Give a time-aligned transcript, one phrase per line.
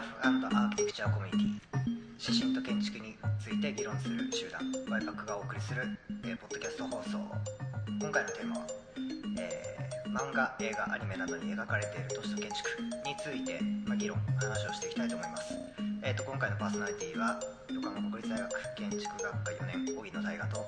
[0.00, 5.82] ラフアーキテクチャーコミュニティ指針と建築について議論する集団ワイパックがお送りする、
[6.24, 7.20] えー、ポッドキャスト放送。
[8.00, 8.66] 今回のテーマは、
[9.36, 15.54] えー、漫画映画アニメなどに描かれている都市と建築について、まあ、議論話をしていきたいと思います、
[16.02, 20.66] えーと、今回のパーソナリティは横浜国立大学建築学科4年荻野大河と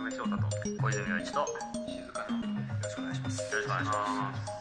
[0.00, 0.44] 井上翔太と
[0.80, 1.44] 小泉洋一と
[1.84, 2.40] 静香の。
[2.40, 3.52] よろしくお願いします。
[3.52, 4.52] よろしくお願いします。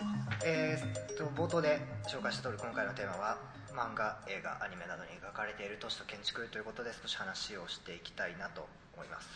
[0.44, 1.78] えー、と冒頭で
[2.10, 3.38] 紹介した通り今回のテーマは
[3.78, 8.66] 漫画映画アニメなどに描かれている都市と建築ということで少し話をしていきたいなと
[8.98, 9.30] 思います、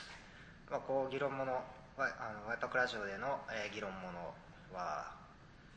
[0.72, 1.62] まあ、こう議論もの
[1.94, 4.34] ワイあのワイパクラジオでの、えー、議論もの
[4.74, 5.14] は、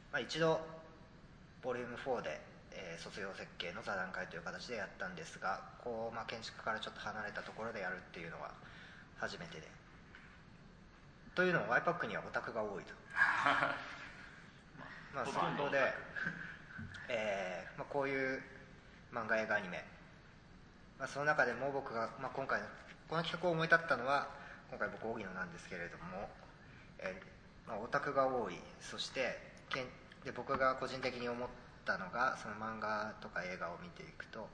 [0.09, 0.65] まあ、一度
[1.61, 2.41] ボリューム4で、
[2.73, 8.57] えー、卒業設計の座談会という形でやったんですがこう、まあ、建築からちょっと離れたところでやるっていうのは
[9.21, 9.69] 初めてで。
[11.37, 12.97] というのもワイパックにはオタクが多いと。
[15.15, 15.79] まあ、そこで、
[17.09, 18.43] えーまあ、こういう
[19.13, 19.85] 漫画映画アニメ、
[20.99, 22.61] まあ、その中でも僕が、まあ、今回
[23.09, 24.29] この企画を思い立ったのは
[24.71, 26.29] 今回僕荻野なんですけれども、
[26.99, 28.55] えーまあ、オタクが多い。
[28.81, 29.39] そして
[29.71, 29.85] けん
[30.25, 31.49] で僕が個人的に思っ
[31.85, 34.49] たのがその漫画とか映画を見ていくと、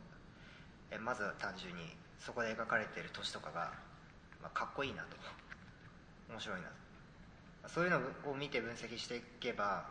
[0.90, 3.72] えー、まず単純にそこで描かれている都市とかが、
[4.40, 5.16] まあ、かっこいいなと。
[6.30, 7.68] 面白いなと。
[7.68, 7.98] そういうの
[8.30, 9.86] を見て分析していけば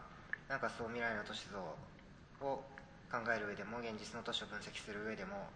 [0.50, 2.64] なんかそう未来の都市像を
[3.12, 5.50] 考える上でも現実の都市を分析する上でも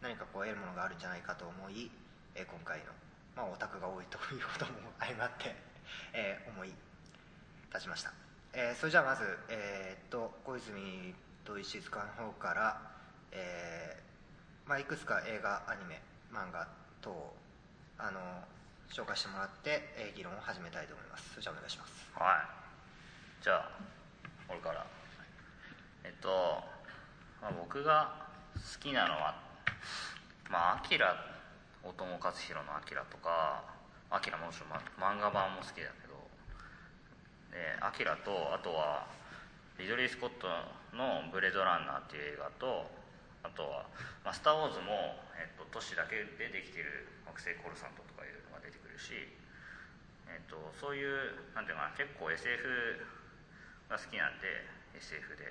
[0.00, 1.90] 何かこう得るものがあるんじゃないかと思い、
[2.34, 2.92] えー、今回の、
[3.36, 5.54] まあ、オタクが多いということも相まって、
[6.14, 6.72] えー、思い
[7.72, 8.12] 立ちました、
[8.54, 12.80] えー、それじゃあまず、えー、っと小泉と石塚の方から、
[13.32, 16.00] えーまあ、いくつか映画アニメ
[16.32, 16.68] 漫画
[17.02, 17.34] 等を
[17.98, 18.20] あの
[18.90, 21.30] 紹介してもらって、えー、議論を始めたいと思います。
[21.30, 21.92] それじゃあお願いします。
[22.14, 23.42] はい。
[23.42, 23.99] じゃあ
[24.50, 24.84] 俺から。
[26.02, 26.28] えっと、
[27.40, 28.12] まあ、僕が
[28.54, 29.34] 好きなのは
[30.50, 31.14] まあアキラ
[31.84, 33.62] 大友克洋の「アキラとか
[34.10, 36.18] アキラもちろん、漫画版も好きだけど
[37.52, 39.06] でアキラとあとは
[39.78, 40.48] リドリー・スコット
[40.92, 42.90] の「ブレードランナー」っていう映画と
[43.42, 43.86] あとは
[44.24, 49.14] 「まあ、スター・ウォーズも」えっと、都市だけでできてる惑星コルサントとかいうのが出てくるし、
[50.28, 53.06] えっと、そういうなんていうかな結構 SF
[53.90, 54.46] が好きなんで
[54.94, 55.50] SF で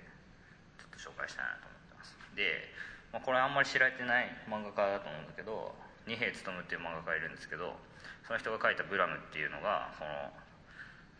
[0.79, 2.15] ちょっと紹介したいなと思ってます。
[2.39, 2.71] で、
[3.11, 5.75] まあ、これあんまり知られてない漫画家だと思うんだけど
[6.07, 7.75] 二平勉っていう漫画家がいるんですけど
[8.23, 10.31] その人が書いた「ブラム」っていうのがその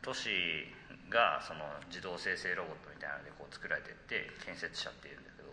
[0.02, 0.32] 都市
[1.12, 5.52] がその自動生成ロボットみたいなのでこう作られてって建設者っていうんだけど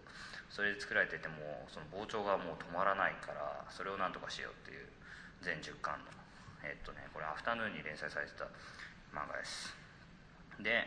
[0.49, 4.87] それで作られててもその膨張がもう止まらないからそれをなんとかしようっていう
[5.43, 6.07] 全10巻の
[6.63, 8.45] えっとねこれアフタヌーンに連載されてた
[9.11, 9.75] 漫画です。
[10.61, 10.87] で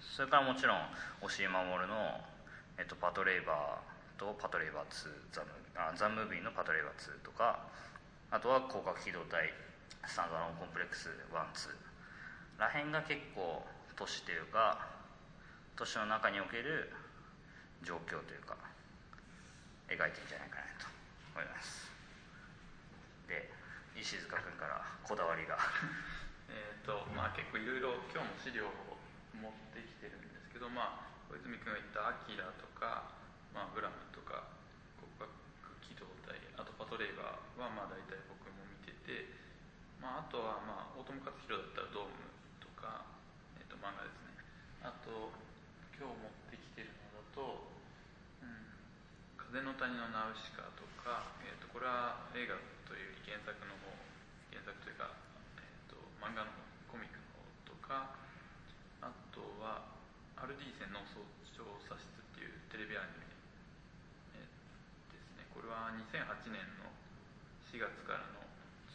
[0.00, 0.78] それからもちろん
[1.22, 2.20] 押井守の、
[2.78, 7.68] えっと、パトレイバーとパトレイバー2ザムあザ・ムービーのパトレイバー2とか
[8.30, 9.52] あとは広角機動隊
[10.06, 11.86] スタンドアロンコンプレックス12
[12.58, 13.62] らへんが結構
[13.96, 14.88] 都市というか
[15.76, 16.92] 都市の中における
[17.84, 18.56] 状況というか
[19.88, 20.88] 描いてるんじゃないかなと
[21.36, 21.92] 思います。
[23.28, 23.52] で
[23.94, 25.58] 石塚君からこだわりが。
[26.48, 28.95] えっとまあ結構いろいろ今日も資料を
[29.40, 33.12] 持ってきてるんですけど、まあ、小泉君が言った「アキラ」とか、
[33.52, 34.48] まあ、ブラムとか
[34.96, 35.28] 国学
[35.84, 39.28] 機動隊あとパトレーバーはまあ大体僕も見てて、
[40.00, 42.32] まあ、あとは、まあ、大友克洋だったら「ドーム」
[42.62, 43.04] とか、
[43.60, 44.36] えー、と漫画ですね。
[44.84, 45.32] あと
[45.96, 47.68] 今日持ってきてるのだと
[48.40, 48.68] 「うん、
[49.36, 52.56] 風の谷のナウシカ」とか、えー、とこれは映画
[52.88, 53.92] というより原作の方
[54.52, 55.10] 原作というか、
[55.58, 56.52] えー、と漫画の
[56.88, 58.25] コミックの方とか
[59.36, 59.84] とは
[60.40, 61.20] アルディーセンの早
[61.52, 63.28] 朝査室っていうテレビアニメ、
[65.12, 65.44] ですね。
[65.52, 66.88] これは2008年の
[67.68, 68.40] 4月からの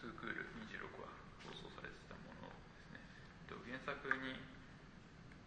[0.01, 1.13] 2クール26話
[1.45, 3.05] 放送されてたものですね。
[3.69, 4.41] 原作に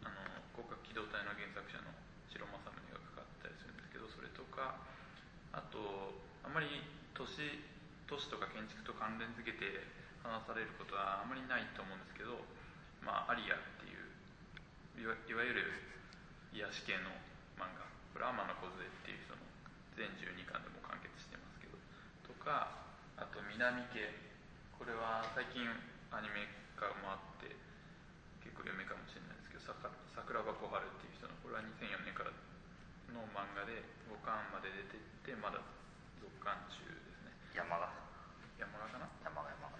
[0.06, 1.90] あの広角機動隊の原作者の
[2.31, 4.79] 白政宗がかかったりするんですけどそれとか
[5.50, 6.14] あと
[6.47, 6.87] あまり
[7.19, 7.43] 都市
[8.06, 9.90] 都市とか建築と関連づけて
[10.23, 12.47] 話されることはあまりないと思うんですけど、
[13.02, 14.04] まあ、アリアっていう
[14.94, 15.67] いわいわゆる
[16.55, 17.11] 癒し系の
[17.58, 17.82] 漫画。
[18.14, 19.43] これは天野梢っていう人の
[19.99, 21.76] 全12巻でも完結してますけど。
[22.23, 22.87] とか
[23.19, 24.11] あと南家
[24.79, 25.67] これは最近
[26.11, 26.46] アニメ
[26.79, 27.50] 化もあって
[28.43, 29.67] 結構有名かもしれないですけど
[30.14, 32.31] 桜庭小春っていう人のこれは2004年から
[33.11, 35.62] の漫画で5巻まで出てってまだ
[36.23, 37.35] 続巻中ですね。
[37.55, 37.90] 山が
[38.58, 39.11] 山がかな？
[39.23, 39.75] 山が山が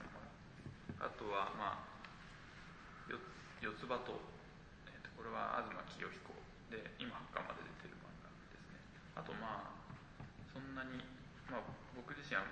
[1.05, 1.94] あとはまあ
[3.60, 4.33] 四つ葉と
[5.16, 6.34] これは東清彦
[6.70, 8.78] で今8巻まで出てる漫画ですね。
[9.14, 11.00] あとまあそんなに、
[11.50, 12.46] まあ、僕自身は、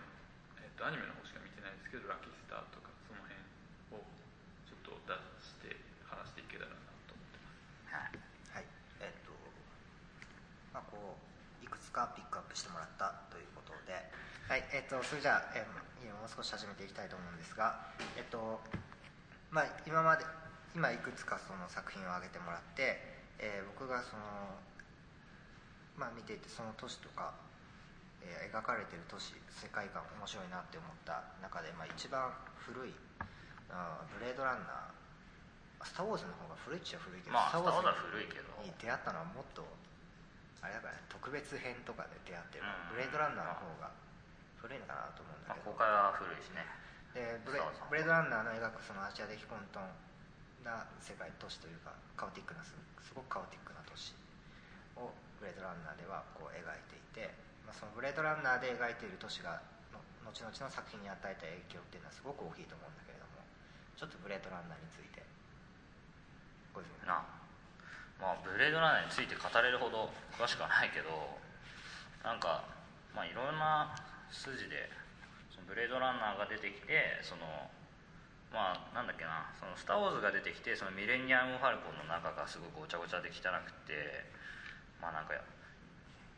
[0.58, 3.38] えっとアニメの方しか見てないですけどラッキースターとかその辺
[3.94, 4.02] を
[4.66, 5.76] ちょっと出して
[6.06, 8.58] 話していけたらなと思ってます。
[8.58, 8.62] はい。
[8.62, 8.66] はい。
[9.02, 9.30] えっと
[10.74, 13.94] まあこういくつかピックアップしてもらったということで。
[14.46, 14.64] はい。
[14.74, 15.92] えっとそれじゃあ、えー
[16.22, 17.74] もう少し始めていきたいと思うんですが
[18.16, 18.60] えっと
[19.50, 20.24] まあ今まで
[20.74, 22.96] 今いくつかその作品を挙げてもらって、
[23.38, 24.56] えー僕がその
[25.96, 27.36] まあ見ていてその都市とか、
[28.24, 32.94] えー描かれてる都市世界観面白いなって思った中で、まあ、一番古い
[33.68, 38.48] あーブレードランナースター・ウォーズの方が古いっちゃ古いけど、まあスター・ウォーズはズ古いけど。
[38.62, 39.66] に出会ったのはもっと
[40.62, 42.96] あれだからね特別編とかで出会ってる、うん。
[42.96, 43.90] ブレードランナーの方が
[44.62, 46.64] 古いのかなと思うんだけど、まあ公開は古いしね。
[47.12, 49.84] でブレブレードランナーの描くそのアジア的混沌
[50.62, 52.74] な世界都市というかカオティックなす
[53.14, 54.14] ごくカオティックな都市
[54.96, 57.34] をブレードランナーではこう描いていて、
[57.66, 59.60] まあ、そのブレードランナーで描いている都市が
[60.22, 63.42] 後々の作品に与えた影響っていうのはすごく大きいと思うんだけれども
[63.98, 65.20] ちょっとブレードランナーについて
[66.72, 67.26] ご説明な
[68.22, 70.08] まあブレードランナーについて語れるほど
[70.38, 71.10] 詳しくはないけど
[72.22, 72.64] なんか
[73.12, 73.92] まあいろんな
[74.30, 74.88] 筋で
[75.50, 77.44] そのブレードランナーが出てきてその
[78.52, 79.48] まあなんだっけな。
[79.58, 84.28] そのスター・ウォーズが出てきてそのミレニアム・ファルコンの中がすごくごちゃごちゃで汚くて
[85.00, 85.34] まあなんか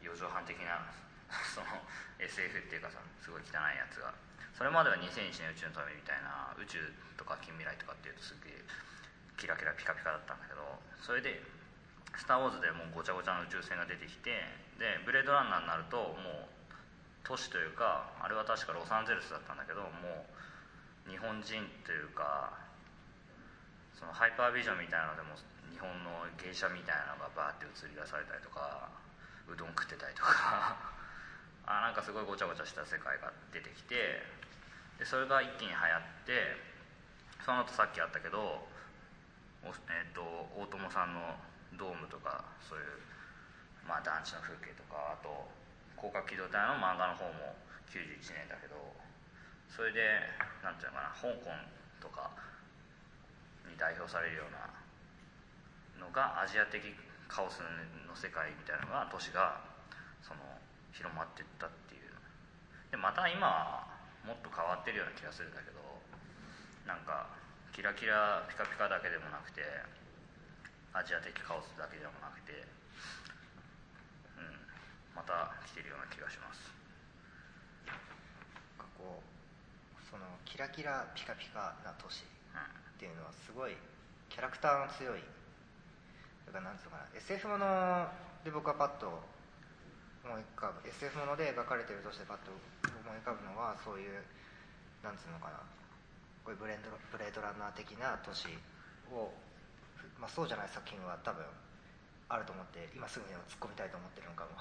[0.00, 0.86] 四畳半的な
[1.50, 1.66] その
[2.18, 4.14] SF っていうかさすごい汚いやつが。
[4.54, 6.78] それまでは2001年宇宙の旅みたいな宇宙
[7.18, 8.62] とか近未来とかっていうとすげえ
[9.36, 10.62] キラキラピカピカだったんだけど
[11.02, 11.42] それで
[12.14, 14.30] 「スター・ウォーズ」でもうごちゃごちゃの宇宙船が出てきて
[14.78, 16.54] でブレードランナーになるともう
[17.24, 19.88] 都市というかあれは確かロサンゼルスだったんだけども
[20.30, 20.33] う
[21.08, 21.44] 日本人
[21.84, 22.52] というか
[23.92, 25.36] そのハイパービジョンみたいなのでも
[25.70, 28.88] 日本の芸者みたいなのがバーって映り出されたりとか
[29.48, 30.76] うどん食ってたりとか。
[31.66, 34.20] あなんかすごいごちゃごちゃした世界が出てきて
[34.98, 36.60] でそれが一気に流行って
[37.40, 38.68] その後さっきあったけど
[39.64, 40.20] おえー、と
[40.60, 41.40] 大友さんの
[41.78, 43.00] ドームとかそういう、
[43.88, 45.48] まあ、団地の風景とかあと
[45.96, 47.56] 広角機動隊の漫画の方も
[47.88, 48.76] 91年だけど
[49.74, 50.22] それで
[50.62, 51.50] なんていうのかな香港
[51.98, 52.30] とか
[53.66, 54.70] に代表されるような
[55.98, 56.94] のがアジア的
[57.26, 57.58] カオス
[58.06, 59.66] の世界みたいなのが都市が
[60.22, 60.38] その
[60.94, 62.14] 広まっていったっていう
[62.94, 63.90] でまた今は
[64.22, 65.82] もっと変わってるような気がするんだけど
[66.86, 67.26] なんか
[67.74, 69.66] キラキラピカピカだけでもなくて
[70.94, 72.62] アジア的カオスだけでもなくて
[74.38, 74.54] うん
[75.18, 76.70] また来てるような気がします
[77.90, 79.34] なんかこう
[80.14, 83.74] そのキラキラピカピカな都市っていうのはすごい
[84.30, 85.26] キャラクターの強い
[86.46, 87.10] だからなんつうかな。
[87.18, 88.06] SF もの
[88.46, 89.10] で僕はパッと
[90.22, 90.86] 思い浮かぶ。
[90.86, 94.22] SF もので描かれてるとしてパッと思い浮かぶのはそういう
[95.02, 95.58] なんつうのかな。
[96.46, 98.46] こういうブレンドブレードランナー的な都市
[99.10, 99.34] を、
[100.22, 101.42] まあ、そうじゃない作品は多分
[102.30, 104.54] あると思って今すぐに突っ込みたいと思ってるのかも。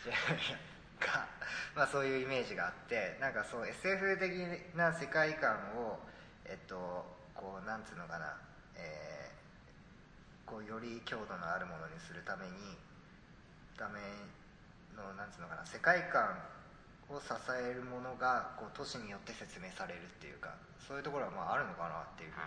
[0.00, 1.26] しれないが、
[1.74, 4.32] まあ、そういうイメージがあってなんかそう SF 的
[4.76, 5.98] な世界観を
[6.46, 6.76] えっと
[7.34, 8.36] こうなんつうのかな、
[8.76, 9.22] えー
[10.52, 12.76] こうより強度のあるものにするために
[13.80, 14.04] ため
[14.92, 16.36] のなんつうのかな世界観
[17.08, 22.44] を支えるものがこう都市によって説明されるっていうかそういうところはまああるのかなっていうふう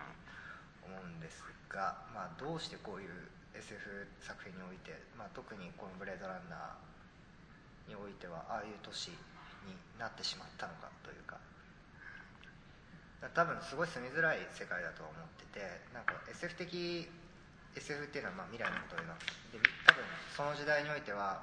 [0.85, 3.09] に思うんですが、まあ、どうしてこういう
[3.57, 6.77] SF 作品において、まあ、特にこの「ブレードランナー」
[7.88, 9.10] においてはああいう都市
[9.65, 11.38] になってしまったのかというか。
[13.34, 17.10] 多分すごい住みづらい世界だと思っててなんか SF 的
[17.74, 19.25] SF っていうのはまあ未来のことを描く
[19.56, 21.42] で多分その時代においては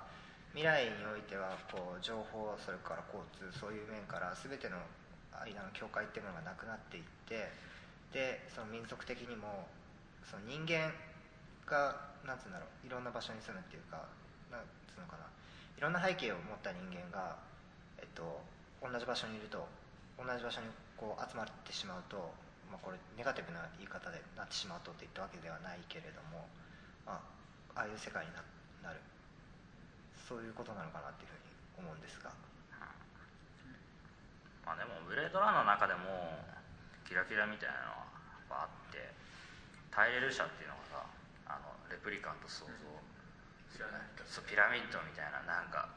[0.52, 4.76] 未来においてはこう情報それから交通そういう面から全ての
[5.32, 7.50] 間の境界っていうものがなくなっていって
[8.12, 9.66] でその民族的にも
[10.28, 10.92] その人間
[11.64, 14.06] がなんつうんだろういろんな場所に住むっていうか
[14.52, 15.41] なんつうのかな。
[15.82, 17.34] ろんな背景を持った人間が、
[17.98, 18.22] えっと、
[18.78, 19.66] 同じ場所にいると
[20.14, 22.30] 同じ場所にこう集まってしまうと、
[22.70, 26.46] まあ、これネガティブな言い方でなってしまうとって言ったわけではないけれども、
[27.02, 27.18] ま
[27.74, 28.46] あ、ああいう世界になる。
[30.32, 31.34] そういうことなのかなっていう
[31.76, 32.32] ふうに思うんですが。
[34.64, 36.40] まあでもブレードランの中でも
[37.04, 37.92] キラキラみたいな
[38.48, 39.12] のはあって
[39.90, 41.04] タイレル社っていうのがさ
[41.52, 43.11] あのレプリカント想像。
[44.26, 45.88] そうピラミッドみたいななんか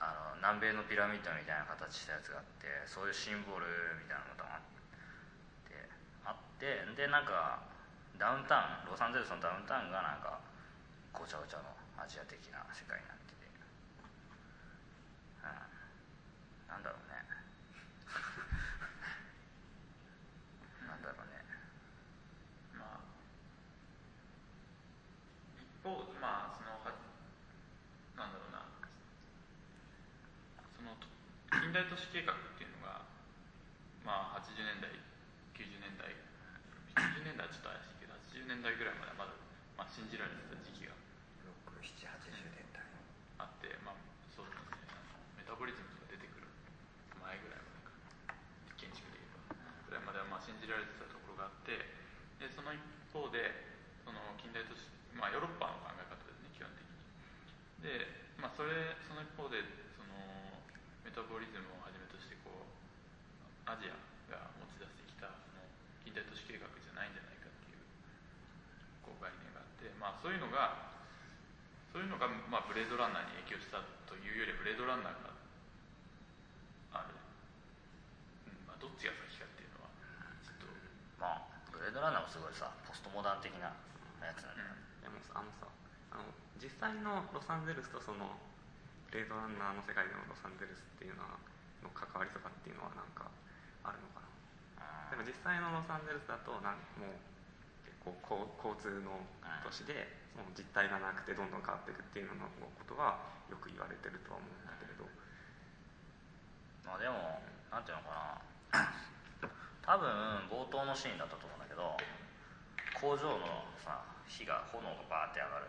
[0.00, 3.66] あの南米のピラミッドみたいな形したやつがあってそういうシンボル
[4.00, 4.62] みたいなのがあっ
[6.58, 7.62] てでなんか
[8.18, 10.42] ダウンタウンロサンゼルスのダウンタウンがなんか
[11.14, 13.46] ごちゃごちゃのアジア的な世界になってて。
[16.66, 17.14] なんだろうね。
[20.86, 21.46] なんだろうね。
[22.74, 23.06] まあ
[25.54, 26.90] 一方まあそのは
[28.18, 28.66] なんだろうな
[30.76, 31.06] そのと
[31.68, 33.04] 近代都市計画っていうのが
[34.00, 34.88] まあ80年代
[35.52, 36.08] 90年代
[36.96, 39.36] 90年代はちょっと怪しいけど80年代ぐらいまではまだ、
[39.76, 40.96] まあ、信じられてた時期が
[41.68, 42.80] 6780年代。
[43.44, 44.00] あってまあ
[44.32, 44.80] そうですね。
[45.36, 46.48] メタボリズムとか出てくる
[47.20, 47.92] 前ぐらいまでか
[48.80, 49.60] 建築で言えば。
[49.60, 51.84] ぐらいまではまあ信じられてたところがあって
[52.40, 52.80] でその一
[53.12, 53.44] 方で
[54.08, 56.96] その近代都市まあヨーロッパの考え方ですね基本的に。
[57.84, 58.08] で
[58.40, 59.87] まあそれその一方で
[61.18, 62.70] タボリズムをはじめとしてこう
[63.66, 63.98] アジア
[64.30, 65.66] が持ち出してきたその
[66.06, 67.82] 近代都市計画じゃないんじゃないかっていう
[69.02, 70.94] こう概念があってまあそういうのが
[71.90, 75.34] そういうのが、まあ、ブレードランナーに影響したというよりブレードランナーが
[77.02, 77.18] ある、
[78.46, 79.90] うんまあ、どっちが先かっていうのは
[80.46, 80.70] ちょっと、
[81.18, 83.74] まあブレードランナーもすごいさポストモダン的な
[84.22, 84.70] やつなんだよ、
[85.02, 85.66] でもさあのさ
[86.14, 86.30] あの
[86.62, 88.47] 実際のロサンゼルスとそのブ
[89.12, 91.40] レードランナーの世界でのロサンゼルスっていうのは
[91.80, 93.24] の関わりとかっていうのはなんか
[93.80, 94.28] あるのかな。
[95.08, 97.16] でも実際のロサンゼルスだとなんもう
[97.88, 99.16] 結構こう交通の
[99.64, 103.16] 都市でその実態がなくてどんどん変わっていくっていうののことは
[103.48, 105.08] よく言われてるとは思うんだけれど。
[106.84, 107.40] まあでも
[107.72, 108.36] なんていうのか
[108.76, 108.92] な。
[109.88, 110.04] 多分
[110.52, 111.96] 冒頭のシーンだったと思うんだけど
[112.92, 115.66] 工場のさ火が炎がバーって上がる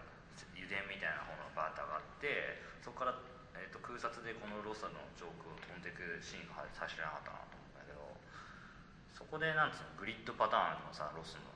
[0.56, 3.16] 油田みたいな炎がバーって上がってそこから、
[3.56, 8.00] えー、と空撮でこのロサの上空を飛んでいくシーンが最初なかったなと思うんだけど
[9.12, 11.50] そこでなんつうのグリッドパターンのさロスの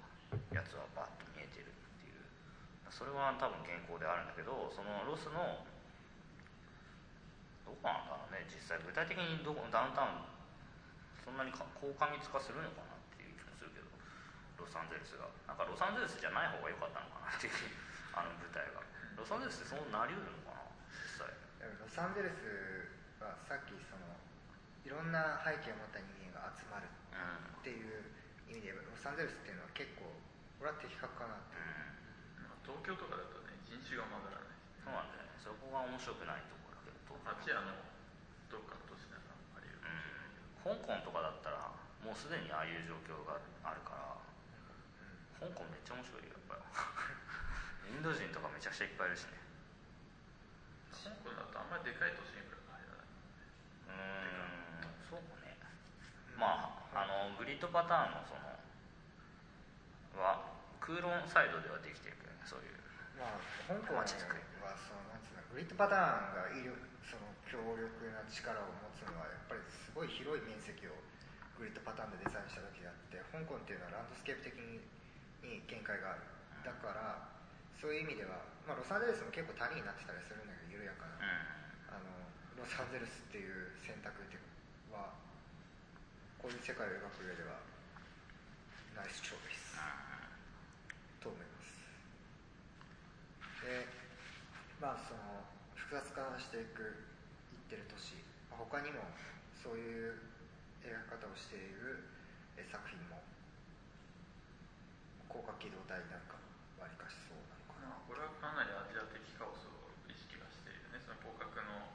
[0.52, 2.20] やつはバッと見えてるっていう
[2.90, 5.63] それは多分原稿であるんだけどそのロスの
[7.63, 10.34] どこなんだろうね実際具体的にどこダウンタウン
[11.24, 13.88] そんなに高過密化するのかなっていう気もするけど
[14.60, 17.56] ロサンゼルスがなんかロサンゼルスじゃない方が良かったのかなっていう
[18.13, 18.82] あの舞台が
[19.17, 20.70] ロサンゼルスってそうなりうるのかな？
[20.89, 21.34] 実際。
[21.65, 24.05] ロサンゼルスはさっきその
[24.86, 28.05] いろんな背景を持った人間が集まるうんっていう
[28.51, 30.12] 意味でロサンゼルスっていうのは結構
[30.62, 32.46] 俺は的確かなってう。
[32.46, 32.46] ん。
[32.46, 34.53] まあ、東京とかだとね人種が混ざらない。
[34.84, 35.34] そうなんだよね。
[35.41, 37.74] そこが面白くないところだけどアジアの
[38.51, 40.77] どっかの都市ならあり得るかもしれないけど。
[40.77, 41.72] 香港とかだったら
[42.03, 44.13] もうすでにああいう状況があるから。
[45.43, 46.63] 香港めっちゃ面白いよやっぱり
[47.90, 49.40] インド人とかめちゃくちゃいっぱいいるしね。
[50.92, 53.10] 香港だとあんまりでかい都市インフラが入らない
[53.92, 55.04] うーん。
[55.10, 55.58] そうね
[56.40, 58.44] まああのグリッドパターンのその
[60.22, 62.75] は空論サイドではできてるけどねそういう。
[63.20, 64.44] まあ香港は街づくり。
[64.63, 66.74] そのなんつうのグリッドパターンが威力
[67.04, 70.96] その強力な力を持つのはやっぱりすごい広い面積を
[71.60, 74.80] グリッドパターンでデザインした時があって香港っていうのはランドスケープ的に
[75.44, 76.24] に限界がある。
[76.63, 77.33] だから
[77.84, 81.20] そういう意味では、まあ、ロサンゼルスも結構谷になってたりするんだけど緩やかな、
[81.92, 82.08] あの
[82.56, 84.48] ロサンゼルスっていう選択っていう
[84.96, 85.20] は
[86.40, 87.60] こういう世界を描く上では
[88.96, 89.75] ナイスチョイス
[91.20, 91.75] と思います。
[93.68, 93.84] で
[94.80, 95.44] まあその
[95.75, 96.88] 複雑化していく
[97.52, 98.16] いってる都市
[98.48, 99.04] まあ他にも
[99.60, 100.24] そういう
[100.88, 102.08] 描き方をしている
[102.56, 103.20] え作品も
[105.28, 106.40] 広角機動隊なんか
[106.80, 111.04] わりかしそうなまあ、これはかなりアジア的カオスを意識はしているね。
[111.04, 111.92] その広角の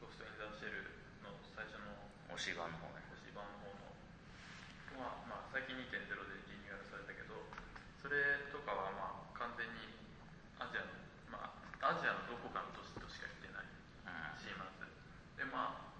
[0.00, 0.84] ロスト・イン・ザ・シェル
[1.24, 1.96] の最初の
[2.36, 3.72] 推し版の方ね星版の方
[5.00, 6.06] のは、まあ、最近2.0で
[6.46, 7.34] リニューアルされたけど
[7.98, 9.96] それとかはまあ完全に
[10.60, 10.92] アジアの、
[11.32, 13.66] まあ、アジアのどこかの都市としか言ってない
[14.38, 14.86] しまず
[15.34, 15.94] でまあ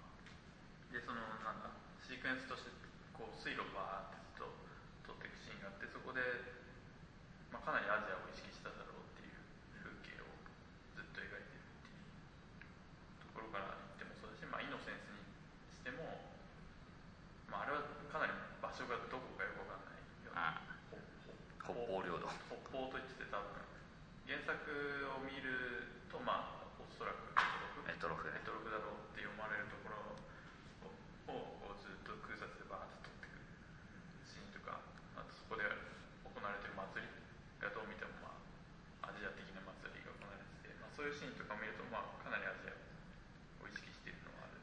[0.93, 2.71] でそのなんだシークエンスとして
[3.11, 4.47] こう水路をバーってずっ
[5.03, 6.23] と撮っていくシーンがあってそこで、
[7.51, 9.43] まあ、かなりアジアを意識しただろうっていう
[9.83, 10.29] 風景を
[10.95, 15.19] ずっと描いてるっていうところから言ってもそうだし、まあ、イノセンスに
[15.75, 16.31] しても、
[17.51, 18.31] まあ、あれはかなり
[18.63, 20.63] 場所がどこかよくわかんないような
[21.59, 22.15] 北方領
[22.75, 23.55] 土北方と言って多分
[24.27, 24.51] 原作
[25.15, 27.31] を見るとまあおそらく
[27.87, 29.71] メトロフメトロフだろうって読まれる。
[29.71, 29.95] ところ
[31.31, 33.47] をこうずっと空撮でバーッと撮ってくる
[34.27, 34.83] シーンとか
[35.15, 37.07] あとそこで行われてる祭り
[37.63, 38.35] がどう見てもま
[39.07, 42.75] あアジア的な祭りが行われてて、まあ、そういうシーンとか見るとまあかなりアジア
[43.63, 44.59] を意識しているのはある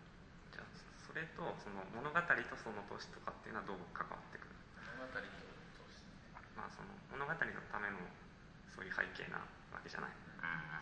[0.52, 0.68] じゃあ
[1.00, 2.20] それとその物語と
[2.60, 4.52] その都市とかっていうのはどう関わってくる
[5.00, 5.51] 物語と
[6.72, 8.00] その物語のための
[8.72, 9.38] そういう背景な
[9.70, 10.16] わけじゃない。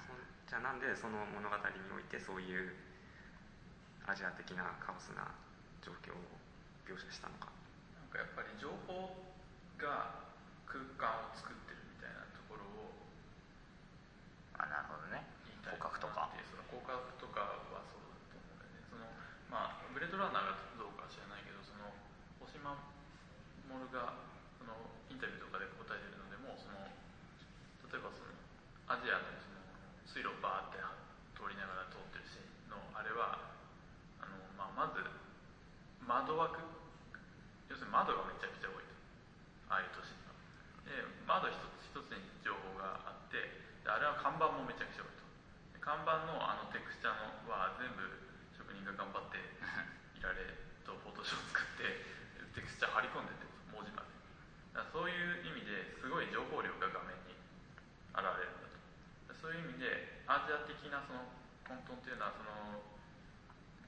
[0.07, 0.15] そ
[0.47, 1.63] じゃあなんでその物語に
[1.95, 2.75] おいてそういう
[4.07, 5.27] アジア的なカオスな
[5.83, 6.23] 状況を
[6.87, 7.51] 描写したのか。
[7.95, 9.15] なんかやっぱり情報
[9.79, 10.27] が
[10.67, 12.95] 空間を作ってるみたいなところを
[14.59, 15.27] あなるほどね。
[15.63, 16.31] 広角とか。
[16.71, 18.83] 広角とかはそうだと思うんだよね。
[18.87, 19.07] その
[19.51, 21.91] まあブレードランナーがどうかは知らないけどその
[22.43, 22.75] 星間
[23.71, 24.19] モルが
[24.59, 24.75] その
[25.07, 26.91] インタビューとかで答えてるのでもその
[27.87, 28.35] 例えばその
[28.91, 29.63] アジアのその
[30.03, 30.83] 水路をバーって
[31.39, 33.39] 通りながら通ってるシーンのあれは
[34.19, 34.99] あの、まあ、まず
[36.03, 36.59] 窓枠。
[37.71, 38.91] 要するに窓がめちゃくちゃ多いと。
[39.71, 40.35] ああいう都市には
[40.91, 41.55] で窓一
[41.87, 43.39] つ一つに情報があって
[43.87, 45.23] あれは看板もめちゃくちゃ多いと。
[45.79, 48.03] 看板のあのテクスチャーのは全部
[48.59, 50.51] 職人が頑張っていられ
[50.83, 54.11] とフォトショー作ってテクスチャー貼り込んでて文字まで。
[54.75, 57.39] だそういう意味ですごい情報量が画面に
[58.19, 58.60] 現れる。
[59.41, 61.25] そういう意味でアジア的なその
[61.65, 62.85] 混沌っていうのはその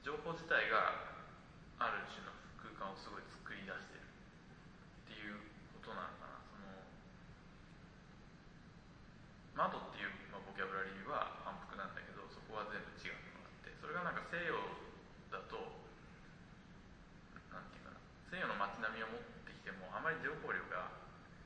[0.01, 1.13] 情報自体が
[1.77, 5.37] ある種の空間をすごい作り出してるっていう
[5.77, 6.41] ことなのかな。
[6.49, 6.73] その
[9.53, 14.57] 窓っていう、まあ、ボキャブラリーは反復なんだけどそこは全部違うものがあってそれがなんか西洋
[15.29, 15.53] だと
[17.53, 18.01] なんていうかな
[18.33, 20.89] 西洋の街並みを持ってきてもあまり情報量が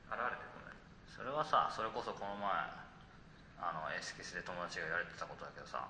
[0.08, 0.80] 現れてこない。
[1.12, 2.87] それはさそれこそこの前
[3.58, 5.86] あのエスキスで友達が言われてたことだけどさ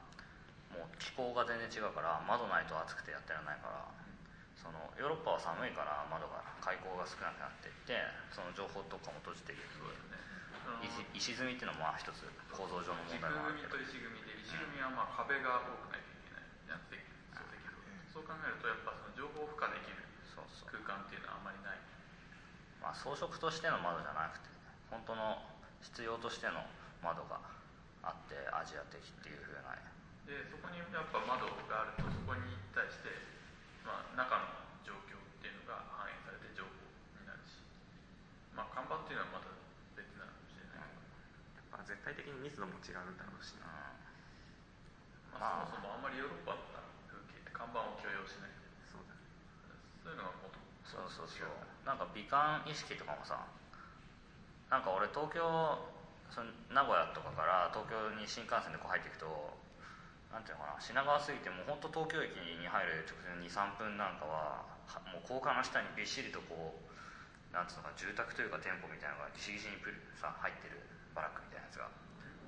[0.73, 3.85] もう気候が全然違うから窓ないと暑くてやってられないから
[4.57, 7.95] そのヨーロッパは寒いから窓が開口が少なくなっていって
[8.35, 9.81] その情報とかも閉じていく
[10.85, 13.73] 石石積みっていうのもまあ一つ構造上の問軸題もあるけど。
[13.73, 16.45] 組みと石組みで石組みはまあ壁が多くないといけない。
[16.69, 17.01] じゃなくて
[18.13, 20.05] そう考えるとやっぱその情報を付加できる。
[20.39, 21.81] 空間っていうのはあまりない。
[22.79, 24.47] まあ装飾としての窓じゃなくて
[24.93, 25.43] 本当の
[25.83, 26.63] 必要としての
[27.03, 27.41] 窓が
[28.03, 29.75] あってアジア的っていう風な。
[30.29, 33.09] でそこにやっぱ窓があるとそこに対して、
[33.81, 34.45] まあ、中の
[34.85, 36.69] 状況っていうのが反映されて情報
[37.17, 37.65] になるし。
[38.53, 39.49] まあ看板っていうのはまた
[39.97, 40.85] 別なのかもしれない。
[40.85, 43.97] やっぱ絶対的に密度も違うんだろうしな。
[45.33, 46.61] まあ、そもそもあんまりヨーロッパの
[47.09, 48.53] 風景って看板を許容しない。
[48.85, 49.25] そうだね。
[50.05, 51.53] そういうのがもっとそうそうそ違う
[51.89, 53.45] なんか美観意識とかもさ
[54.69, 55.41] なんか俺東京
[56.31, 59.29] その名古屋とかから東京に新幹線でこう入っていくと
[60.29, 66.89] なんていうのかな品川過ぎてもう本当東京駅に入る直前23分なんかははもう高架の下にびっしりとこう
[67.53, 70.85] なんつうのかな住宅というか店舗みたいなのがギシギシにプルさ入ってる
[71.17, 71.89] バラックみたいなやつが。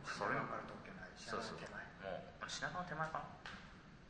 [0.05, 1.61] それから東京まで品そう川そう
[2.01, 3.41] もう品川の手前かな。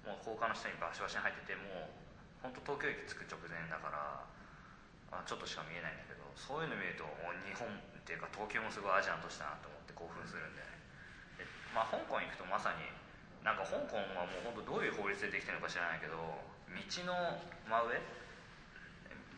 [0.07, 2.01] もう高架の下にバシバシに入っててもう
[2.41, 4.25] 本当東京駅着く直前だから
[5.13, 7.69] あちょっとしか見えないんだけどそういうの見るともう日本
[8.01, 10.73] っていうか東京もすごいアジアの都市だなと思って興奮するんだよ
[11.39, 12.89] ねでまあ香港行くとまさに
[13.45, 18.01] なんか香港はもう本当どういう法律でできてるのか知らないけど道の真上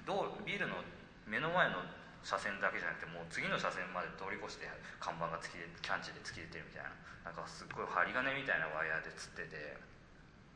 [0.07, 0.83] 道ビルの
[1.27, 1.87] 目の前の
[2.27, 4.67] 車線だけじゃなくてもう次の車線まで通り越して
[4.99, 6.91] 看板が突き出キャンチで突き出てるみたいな。
[7.23, 9.79] なんかすっごい針金みたいなワイヤーでつってて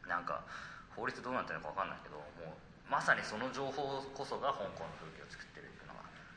[0.07, 0.43] なんか
[0.95, 5.56] 法律どうなってるのか分かんないけどもうまさにその情報こそが香港の風景を作って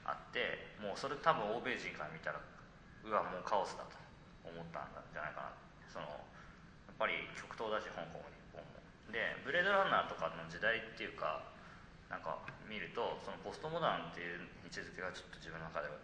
[0.10, 3.96] あってもうそれ多分欧米人から見たらうわもうカオスだと
[4.42, 5.54] 思ったんじゃないかな
[5.86, 8.82] そのやっぱり極東だし香港も日本も。
[9.14, 11.46] でブレードランナーとかの時代っていうか
[12.10, 15.98] なんか見るとそのポストモダンっていう位置づけがちょっと自分の中では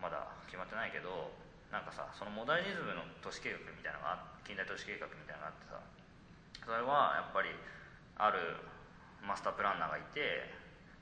[0.00, 1.32] まだ決まってないけど
[1.68, 5.80] なんかさそのモダニズムの都市計画みたいなのが近代都市計画みたいなのがあってさ
[6.64, 7.52] それはやっぱり
[8.16, 8.60] ある
[9.24, 10.52] マスタープランナーがいて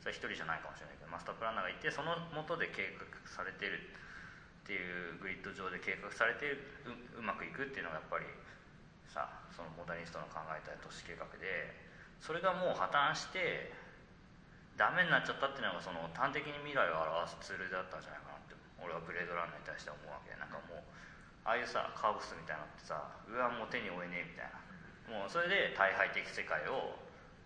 [0.03, 3.83] それ一人じゃないかもしれないマスタープランナーがいてその下で計画されてる
[4.63, 6.55] っていうグリッド上で計画されて
[7.19, 8.27] うまくいくっていうのがやっぱり
[9.11, 11.75] さそのモダニストの考えた都市計画で
[12.23, 13.75] それがもう破綻して
[14.79, 20.33] ダメになっちゃったっていうのがその端的に未来を表すツールだったんじゃないかなって俺はブレードランナーに対して思うわけ。
[20.41, 20.85] なんかもう
[21.45, 22.97] ああいうさカーブスみたいなのってさ
[23.29, 24.57] うわもう手に負えねえみたいな。
[25.11, 26.97] もうそれで大敗的世界を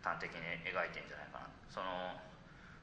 [0.05, 1.51] 端的に描いてんじゃないかな。
[1.73, 2.15] その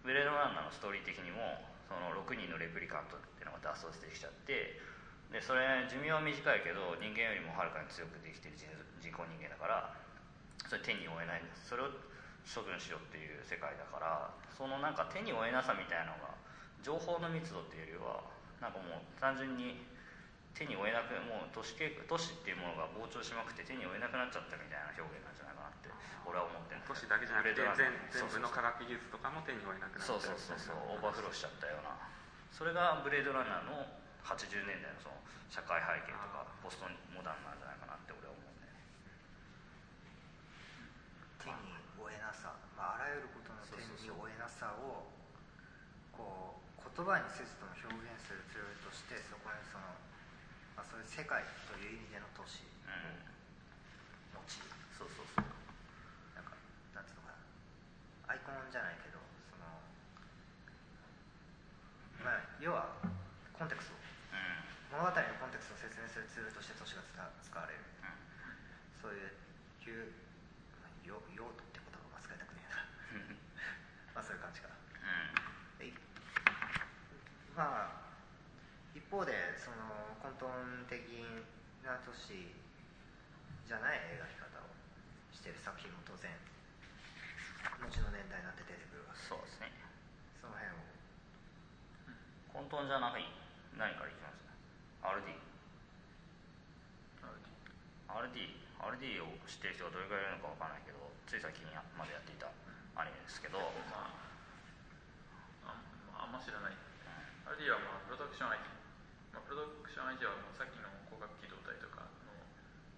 [0.02, 4.82] ブレードランナーのストーリー的にもその6人のレプリカントっていうのが脱走してきちゃって
[5.30, 8.66] でそれ寿命は短いけど人間よりもはるかに強くできてる人
[9.00, 9.94] 人工人間だから
[10.66, 11.68] それ手に負えないんです。
[11.68, 11.92] それを
[12.42, 16.34] 処分しようっていう世界だからそのなんか手に負えなさみたいなのが
[16.82, 18.26] 情報の密度っていうよりは
[18.58, 19.86] なんかもう単純に
[20.58, 25.61] 手に負えなくもう都市計都市っていうものが膨張しまくって手に負えなくなっちゃったみたいな表現なんじゃないかな。
[25.82, 25.90] って
[26.30, 30.96] 俺は思ってるん都市だけじゃなくて全全部の科学技術とかも手に負えなくなっちゃそうそうそうそう。
[30.96, 31.98] オーバーフローしちゃったような。
[32.54, 33.88] それがブレードランナーの
[34.28, 35.18] 80年代のその
[35.50, 38.86] 社会背景とかポストモダンなんじゃないかなって俺は思うんだよね。
[41.42, 41.56] 手に
[41.98, 45.10] 負えなさ、まあ、あらゆることの点に負えなさを
[46.14, 49.88] こう言葉にせずとも表現するツールとしてそこにその、
[50.78, 51.42] まあ、そういう世界
[51.72, 53.26] という意味での都市うん。
[54.36, 54.76] を用いる。
[54.96, 55.48] そうそうそう
[56.36, 56.54] なんか
[56.94, 57.34] なんつうのか
[58.72, 59.68] じゃないけどその
[62.24, 62.96] まあ要は
[63.56, 63.96] コンテクスト。
[64.34, 64.98] うん。
[64.98, 67.14] 物語のコンテクストを説明するツールとして都市が使
[67.46, 67.82] 使われる。
[68.98, 69.34] そういう
[69.86, 70.14] いう
[70.82, 72.82] まあ用用途って言葉は使いたくねえな。
[74.18, 75.94] まあそういう感じかうん。
[77.56, 78.02] まあ
[78.96, 80.98] 一方でその混沌的
[81.84, 82.54] な都市
[83.68, 84.68] じゃない描き方を
[85.32, 86.32] している作品も当然
[87.82, 89.72] 後の年代になって出てくるわけでそうですね
[90.40, 90.76] その辺
[92.56, 93.28] を混沌じゃない
[93.76, 94.48] 何からいきます
[95.04, 95.28] ？RD
[98.08, 98.48] RD
[98.80, 101.68] RD を知ってる人がどれくらいいるのかわからないけどつい最近
[102.00, 102.48] までやっていた
[102.96, 103.60] アニメですけど、
[103.92, 104.16] まあ
[106.16, 106.76] あんま知らない。
[107.52, 108.64] RD はまあプロダクション IT、
[109.36, 112.32] まあ、プロダクション IT はもうさっきの光学機動隊とかの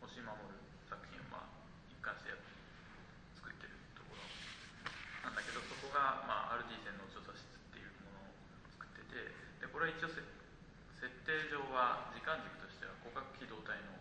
[0.06, 0.54] 星守る
[0.86, 1.50] 作品をまあ
[1.90, 2.46] 一貫してやっ
[3.42, 4.22] 作ってるところ
[5.26, 8.38] なんだけどそこが、まあ、RD 洗脳調査室っていうものを
[8.70, 9.34] 作ってて
[9.64, 10.24] でこれは一応せ
[11.04, 14.00] 設定上は時間軸としては光学機動隊の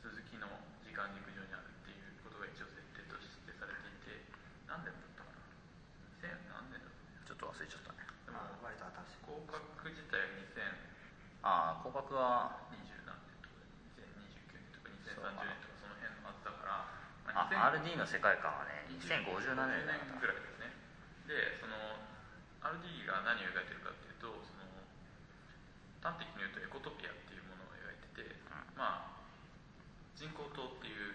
[0.00, 0.48] 続きの
[0.80, 4.24] 時間軸上にあるっていうことが一応設定としてされていて
[4.64, 5.44] 何年だったかな
[6.24, 9.60] 2000何年だろうちょっと忘れちゃったねでも割と新しい広角
[9.92, 10.32] 自体
[11.42, 13.60] ああ広角は20何年とか
[13.98, 16.86] 2029年とか2030年とかその辺のはずだから、
[17.34, 19.84] あ RD の世界観はね2057年
[20.22, 20.70] ぐらいですね
[21.26, 21.98] でその
[22.62, 24.11] RD が何を描いてるかっていう
[26.02, 28.42] 端的に言うとエコトピアっていうものを描いてて、
[28.74, 29.22] まあ
[30.18, 31.14] 人工島っていう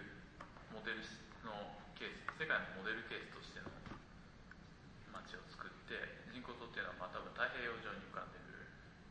[0.72, 1.04] モデル
[1.44, 3.68] のケース世界のモデルケースとしての
[5.12, 8.48] 街を作って人工島っていうのはまあ多分太平洋上に浮かんでる。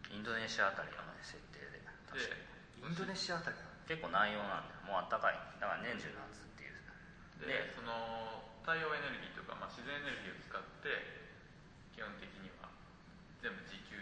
[0.10, 2.34] インドネシアあたりのね設定で確か
[2.82, 2.90] に。
[2.90, 4.82] インドネシアあたり結構南洋なんだよ。
[4.88, 5.38] もうあったかい。
[5.62, 6.78] だから年中夏っていう。
[7.46, 7.94] でその
[8.66, 10.90] 太陽エネルギーとか、まあ、自然エネルギーを使って
[11.96, 12.68] 基本的には
[13.40, 13.97] 全部自給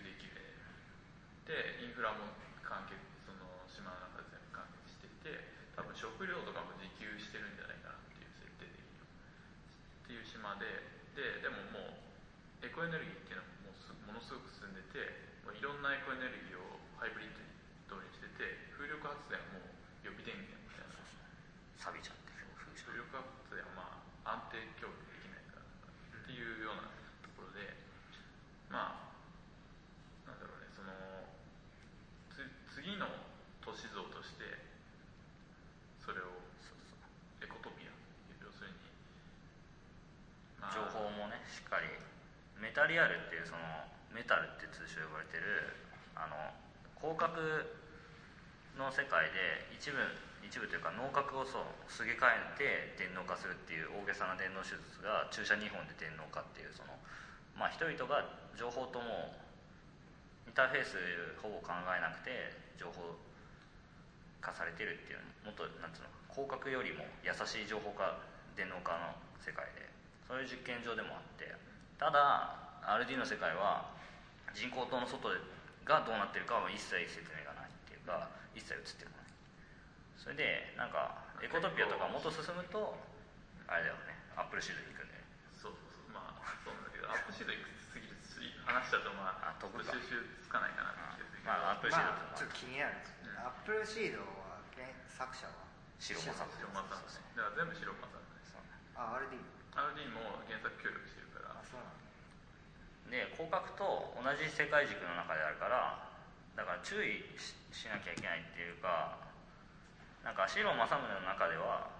[1.45, 2.34] でインフラも
[2.65, 5.41] 完結その島の中で全部完結していて
[5.77, 10.65] 多分食料とかも自給してるんじゃないかなっていう設定的にはっていう島で
[11.13, 17.47] ででももうエコエネルギーっていうのはもうものすごく進んでてもういろんなエコエネルギーをハイブリッドに
[17.88, 19.62] 導入してて風力発電も
[20.01, 20.95] 予備電源みたいな。
[21.86, 26.89] 錆びちゃってる風車風力発電はまあ安定供給できないからっていうような
[27.21, 27.77] ところで
[28.73, 29.13] まあ
[30.25, 30.89] なんだろうねその
[32.34, 32.41] つ
[32.73, 33.05] 次の
[33.62, 34.49] 都市像として
[36.01, 37.93] それをそうそうエコトピア
[38.41, 38.81] 要するに、
[40.58, 41.86] ま情報もねしっかり
[42.58, 43.65] メタリアルっていうその
[44.13, 45.74] メタルって通称呼ばれてる
[46.13, 46.38] あの
[47.02, 47.34] 広角
[48.78, 49.98] の世界で一部
[50.45, 56.93] 一部というか脳核をそうすげ替えて電脳化するっていう大げさな電脳手術が注射2本で電脳化っていうその
[57.58, 58.21] まあ人々が
[58.54, 59.34] 情報とも
[60.45, 61.02] インターフェース
[61.41, 63.17] ほぼ考えなくて情報
[64.45, 68.21] 化されてるっていうもっとなんつうの広角よりも優しい情報化
[68.54, 69.89] 電脳化の世界で
[70.30, 71.50] そういう実験場でもあって
[71.98, 73.89] ただ RD の世界は
[74.54, 75.30] 人工島の外
[75.84, 79.30] がどうなってるかは一切説明がないっていうか一切映ってこない。
[80.21, 82.98] それでなんかエコトピアとかもっと進むと
[83.67, 85.17] あれだよねアップルシードに行くんで
[85.54, 89.93] そうそうそうまあそうなんだけどアップルシード行き過ぎるし話しちゃうとまああ飛ぶか。
[89.93, 93.45] 収拾つかないかなって気がするけど、まあアップルシードまあちょっと気になるんですけど、うん。
[93.45, 95.65] アップルシードは原作者は？
[95.97, 98.78] 士郎さん士郎さんねだから全部白間さんね。
[98.95, 99.36] あ RD
[99.76, 101.60] RD も原作協力してるから。
[101.60, 102.04] あそうなんだ
[103.09, 106.09] で攻殻と同じ世界軸の中であるから
[106.57, 109.19] だから注意ししなきゃいけないっていうか
[110.23, 111.91] なんか白正宗の中では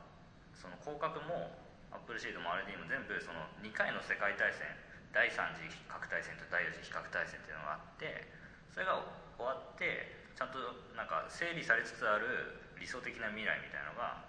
[0.56, 1.52] その広角も
[1.92, 4.66] アップルシードも RD も全部その2回の世界大戦
[5.12, 8.28] 第3次核大戦と第4次比較大戦っていうのがあって
[8.72, 9.04] それが
[9.36, 10.60] 終わってちゃんと
[10.96, 14.24] なんか整理されつつある理想的な未来みたいなのが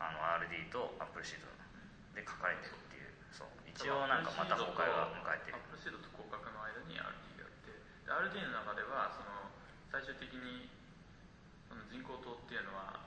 [0.00, 1.48] あの RD とアップルシード
[2.16, 3.52] で書かれてるっていうそう。
[3.68, 5.56] 一応なんかまた崩壊が迎えてる。
[5.56, 6.11] アップルシードと
[8.20, 9.48] ってで RD の中ではその
[9.88, 10.68] 最終的に
[11.64, 13.00] その人工島っていうのは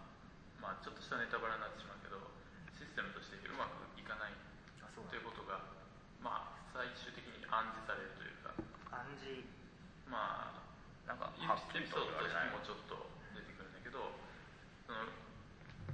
[0.57, 2.17] まあちょっとしたネタバレになってしまうけど
[2.73, 4.33] システムとしてうまくいかない
[4.95, 5.61] ということが
[6.23, 8.55] まあ最終的に暗示されるというか。
[8.89, 9.43] 暗示。
[10.07, 10.63] まあ
[11.03, 12.95] なんかエピソードとしてもちょっと
[13.35, 14.15] 出てくるんだけど
[14.87, 15.05] その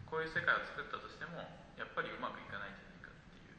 [0.07, 1.41] こういう世界を作ったとしても
[1.79, 3.57] やっぱりうまくいかないんじゃないかっていう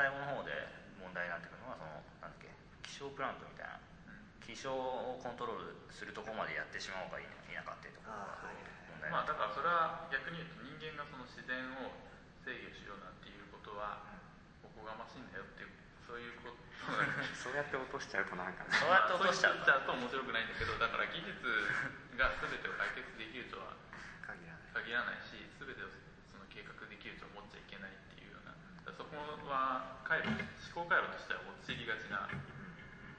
[0.00, 0.56] 最後の方で
[0.96, 2.48] 問題になってくるのはそのなんだっけ
[2.80, 3.76] 気象プラントみたいな。
[4.40, 8.42] 気象をコントロールするところまでやってしまおうかいなかっていうところが
[8.90, 11.94] 問題になってまあだからそれは逆に言うと人間がその自然を
[12.42, 14.02] 制御しようなんていうことは
[14.66, 15.70] おこがましいんだよっていう
[16.02, 16.58] そういうこと
[17.38, 18.74] そうやって落としちゃうとなんかね。
[18.74, 19.62] そうやって落としちゃうと。
[19.62, 21.30] しちゃうと面白くないんだけどだから技術
[22.18, 23.76] が全てを解決できるとは
[24.26, 24.82] 限らない。
[24.82, 25.92] 限らないし全てを
[26.26, 28.09] その計画できると思っちゃいけない
[29.00, 29.16] そこ
[29.48, 30.36] は回路思
[30.76, 32.28] 考回路としては陥りがちな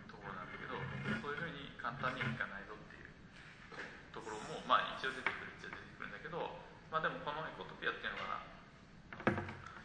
[0.06, 0.78] ところなんだけど
[1.18, 3.10] そういうふうに簡単にはいかないぞっていう
[4.14, 6.38] ところもまあ一応出てくるっちゃ出てくるんだけど
[6.94, 8.46] まあでもこのエコトピアっていうのが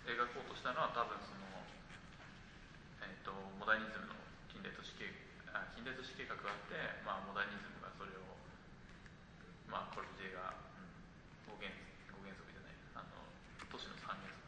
[0.04, 1.64] 描こうとしたのは多分その、
[3.00, 4.20] えー、とモダニズムの
[4.52, 5.08] 近代都市計
[5.56, 6.76] あ近代都市計画があって、
[7.08, 8.36] まあ、モダニズムがそれを
[9.64, 10.60] まあコルビュジエが
[11.48, 11.72] 五原
[12.12, 13.16] 五原則じゃないあの
[13.72, 14.46] 都市の三原則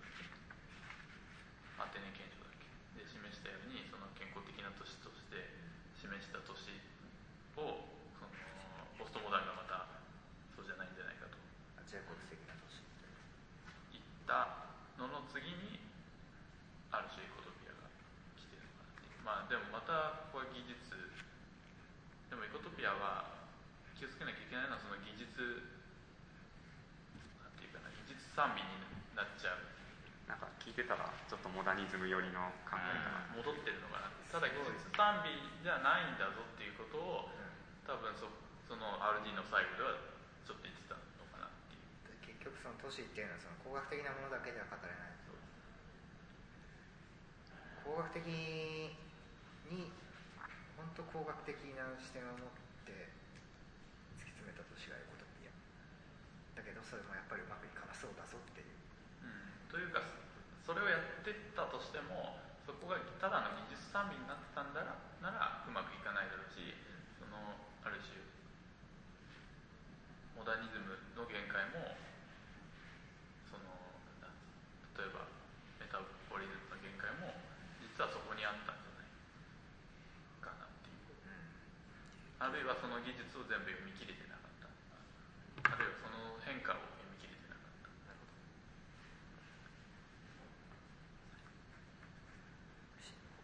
[1.78, 2.66] アテネ憲章だっけ
[2.98, 5.46] で示したようにその健康的な都市として
[5.94, 6.74] 示した都市
[7.54, 7.86] を
[8.18, 8.34] その
[8.98, 9.86] ポストモダンがまた
[10.58, 11.38] そうじゃないんじゃないかと
[11.86, 12.82] ジェイコブ的な都市
[13.94, 14.66] 言った
[14.98, 15.78] のの次に
[16.90, 17.86] ある種エコトピアが
[18.34, 20.92] 来てるのかなっていうまあでもまたこれ技術
[22.28, 23.48] でもエコトピアは
[23.96, 25.64] 気をつけなきゃいけないのはその技術
[27.40, 28.76] なんていうかな技術賛美に
[29.16, 29.64] なっちゃう。
[30.28, 32.92] なんか聞いてたらちょっとモダニズム寄りの考え
[33.40, 34.12] 方戻ってるのかな。
[34.28, 35.32] ただ技術賛美
[35.64, 37.32] じゃないんだぞっていうことを
[37.88, 38.28] 多分そ
[38.68, 39.96] その RD の最後では
[40.44, 42.36] ちょっと言ってたのかなっていう。
[42.36, 45.08] 結局その都市っていうのはその工学的なものだけでは語れない。
[47.88, 48.28] 工学的
[49.70, 49.92] に
[50.76, 52.52] 本当工学的な視点を持っ
[52.88, 53.12] て
[54.16, 55.54] 突き詰めた都市がエコトピア
[56.56, 58.72] だけどそれもやっぱりうまくいかなそうだぞっていう。
[59.24, 59.68] うん。
[59.68, 60.02] というか
[60.68, 62.36] それをやってったとしても
[62.68, 64.92] そこがただの技術賛美になってたんだら
[65.24, 66.76] ならうまくいかないだろうし
[67.16, 68.20] そのある種
[70.36, 71.96] モダニズムの限界も
[73.48, 73.64] その
[74.20, 74.36] なん
[74.92, 75.24] 例えば
[75.80, 77.32] メタボリズムの限界も
[77.80, 79.08] 実はそこにあったんじゃない
[80.44, 81.08] かなっていう
[82.38, 84.68] あるいはその技術を全部読み切れてなかった。
[85.72, 88.12] あるいはその変化を読み切れてなかった。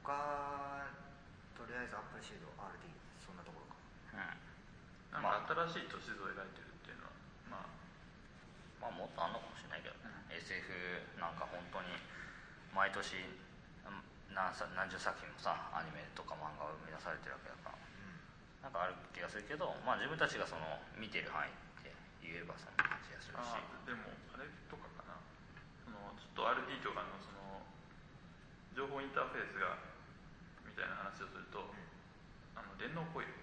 [0.04, 0.92] 他
[1.56, 2.84] とりあえずアップルシード RD
[3.24, 3.80] そんなところか。
[4.12, 4.44] うん
[5.16, 7.16] なんか新しい都市図を描いてるっていうのは
[7.48, 7.64] ま
[8.84, 10.12] あまあもっとあんのかもしれないけど、うん。
[10.36, 10.68] SF
[11.16, 11.96] なんか本当に
[12.76, 13.24] 毎年
[13.88, 14.04] うん
[14.36, 17.83] 何さ何十作品もさアニメとか漫画を生み出されてるわけだから
[18.64, 20.64] なんかある気がするけど、まあ、自分たちがその
[20.96, 21.92] 見てる範囲って
[22.24, 23.60] 言えばそんな感じがするし。
[23.84, 25.20] でもあれとかかな。
[25.84, 27.60] そのちょっと RD とかのその
[28.72, 29.76] 情報インターフェースが
[30.64, 31.60] みたいな話をすると、
[32.56, 33.36] あの電脳コイル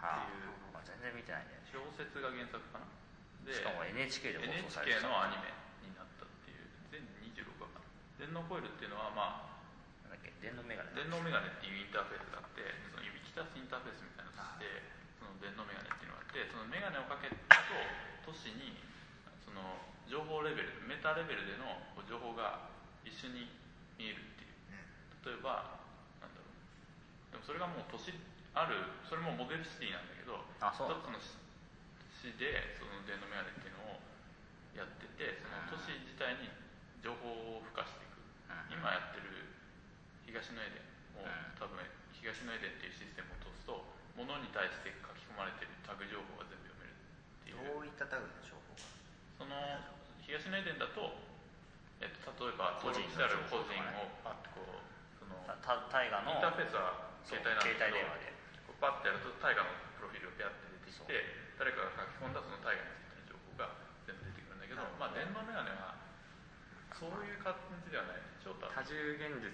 [0.00, 0.24] はあ。
[0.24, 1.60] っていうまあ、全然見てないね。
[1.68, 2.88] 小説が原作かな。
[3.44, 5.52] でしかも NHK で放送されて NHK たのアニメ
[5.84, 7.04] になったっていう全
[7.36, 7.86] 26話かな。
[8.16, 9.44] 電脳コイルっていうのはま
[10.08, 10.32] あなんだっけ？
[10.40, 12.40] 電脳メガネ電脳メガネっていうインターフェースが
[13.36, 14.64] あってその指きたすインターフェースみたいなのとして
[15.20, 17.52] その電脳メガネっていうのがあってそのメガネをかけると
[18.24, 18.80] 都市に
[19.44, 19.60] その
[20.08, 22.72] 情報レベルメタレベルでの情報が
[23.04, 23.52] 一緒に
[24.00, 24.56] 見えるっていう。
[25.26, 25.82] 例えば
[26.22, 27.34] なんだろう。
[27.34, 28.14] でもそれがもう都市
[28.54, 31.34] あるそれもモデルシティなんだけど一つの市
[32.14, 34.00] 市でその電脳メガネっていうのを
[34.78, 36.48] やっててその都市自体に
[37.02, 38.22] 情報を付加していく。
[38.48, 38.78] うん。
[38.78, 39.50] 今やってる
[40.30, 41.58] 東のエデンもうん。
[41.58, 41.82] 多分
[42.26, 43.86] 東のエデンっていうシステムを通すと
[44.18, 47.62] 物に対して書き込まれてるタグ情報が全部読めるっていう。
[47.62, 48.82] どういったタグの情報が
[49.38, 49.54] その
[50.26, 51.22] 東のエデンだと、
[52.02, 54.82] えっと、例えば個人の登録してある個人をパッとこう
[55.14, 58.34] そのた大河のインターフェースは携帯なんだけど携帯電話で。
[58.66, 61.14] こうパッてやると大河のプロフィールがピャって出てきて
[61.62, 63.70] 誰かが書き込んだその大河についての情報が
[64.02, 65.94] 全部出てくるんだけど、まあ、電脳メガネは
[66.90, 67.54] そういう感
[67.86, 68.26] じではない。
[68.46, 69.50] 多重現実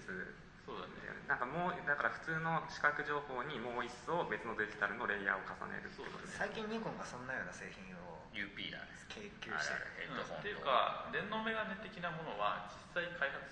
[0.67, 1.11] そうだね。
[1.27, 6.47] なんかもうだから普通の視覚情報にもう一層別のデジタルのレイヤーを重ねるってことですね。
[6.47, 8.93] 最近ニコンがそんなような製品を UP だね。
[9.13, 10.41] 研究あしてれるヘッドホンと。
[10.41, 13.45] っていうか電脳メガネ的なものは実際開発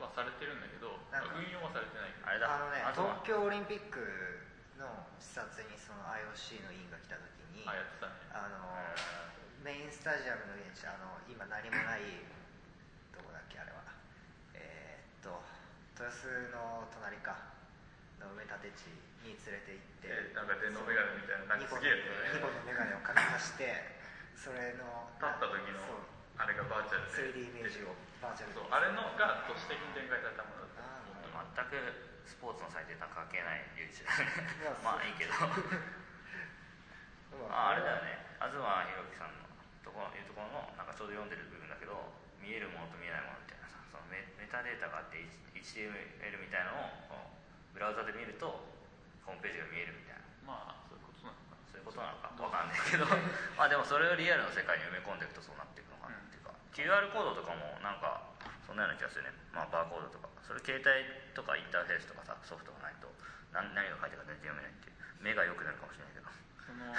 [0.00, 1.28] はされてるんだけど、なん。
[1.28, 2.48] か運用はされてないあれだ。
[2.48, 4.00] あのね東京オリンピック
[4.80, 4.88] の
[5.20, 8.12] 視察にその IOC の委員が来た時にあやってたね。
[8.32, 8.80] あの
[9.60, 12.24] メインスタジアムのあの今何もない
[13.12, 13.84] どこだっけあれは。
[14.56, 15.36] えーっと
[16.00, 17.60] 豊洲の隣か。
[18.20, 18.88] の埋め立て地
[19.20, 20.32] に連れて行って。
[20.32, 22.36] えなんか電脳メガネみたいななんかすげえね。
[22.36, 23.68] ニコンのメガネをかけさせて
[24.32, 25.76] それの立った時の
[26.40, 27.52] あれがバーチャルで。
[27.52, 27.92] 3D イメージを
[28.24, 28.60] バーチャルで。
[28.60, 30.80] そうあれのが都市的に展開されたものだ
[31.52, 31.76] 全く
[32.24, 34.08] スポーツのサイトに関係ない YouTube
[34.84, 35.36] まあまあいいけど。
[37.44, 38.24] ま ああれだよね。
[38.40, 39.44] 東博樹さんの
[39.84, 41.92] ところいうところのなんかちょうど読んでる部分だけど
[42.40, 45.20] 見えるものと見えないものみたいなさそのメメタデータがあって
[45.60, 47.28] HTML みたいなのを
[47.72, 48.48] ブラウザで見ると
[49.24, 50.24] ホームページが見えるみたいな。
[50.42, 51.68] まあそういうことなのかな。
[51.68, 52.32] そういうことなのか。
[52.40, 53.04] わかんないけど。
[53.54, 58.26] まあでもそれをリアルの世界に埋め込んでいくとそうなっていくのかなっていうか、QR コードとかもなんか
[58.66, 59.36] そんなような気がするね。
[59.52, 60.28] まあバーコードとか。
[60.42, 63.06] それ携帯とかインターフェースとかさソフトがないと
[63.52, 64.96] 何何が書いてるか全然読めないっていう。
[65.20, 66.30] 目が良くなるかもしれないけど。
[66.64, 66.90] その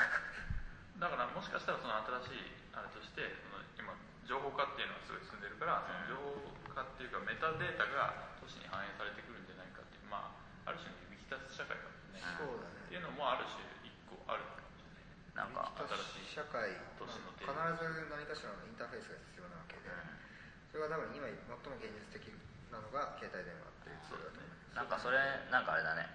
[1.02, 10.32] だからもしかしたらその新しいあれとしてその今情報化っていうのがすごい進んでるからその情報化っていうかメタデータが都市に反映されてくるんじゃないかっていうま
[10.66, 15.06] あある種の指揮立つ社会かもねあそうだっていねうのもある種一個あるかもしれない。
[15.32, 19.88] なんか新しい社会都市の必ず何かしらのインターフェースが必要なわけで
[20.72, 22.32] それは多分今最も現実的
[22.72, 24.76] なのが携帯電話っていうツールだと思います。
[24.76, 25.20] なんかそれ
[25.52, 26.08] なんかあれだね。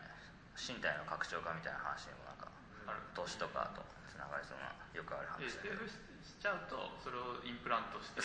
[0.56, 2.48] 身体の拡張化みたいな話にもなんか
[2.88, 3.00] ある。
[3.12, 8.18] 投資とかとつながりそうなよくあるで話だよ SF ねししちゃうとそれをインプラントして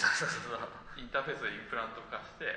[0.98, 2.50] インターフェースでインプラント化して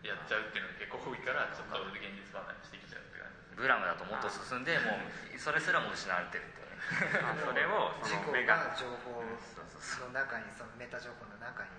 [0.00, 3.60] やっちゃうっていうのが結構多いからちょっと現実離れしてきちゃうって感じ。
[3.60, 6.64] ブラムだともっと進んでもうそれすらも失われてるって
[7.42, 11.70] それをそのメガが情報の中にそのメタ情報の中に。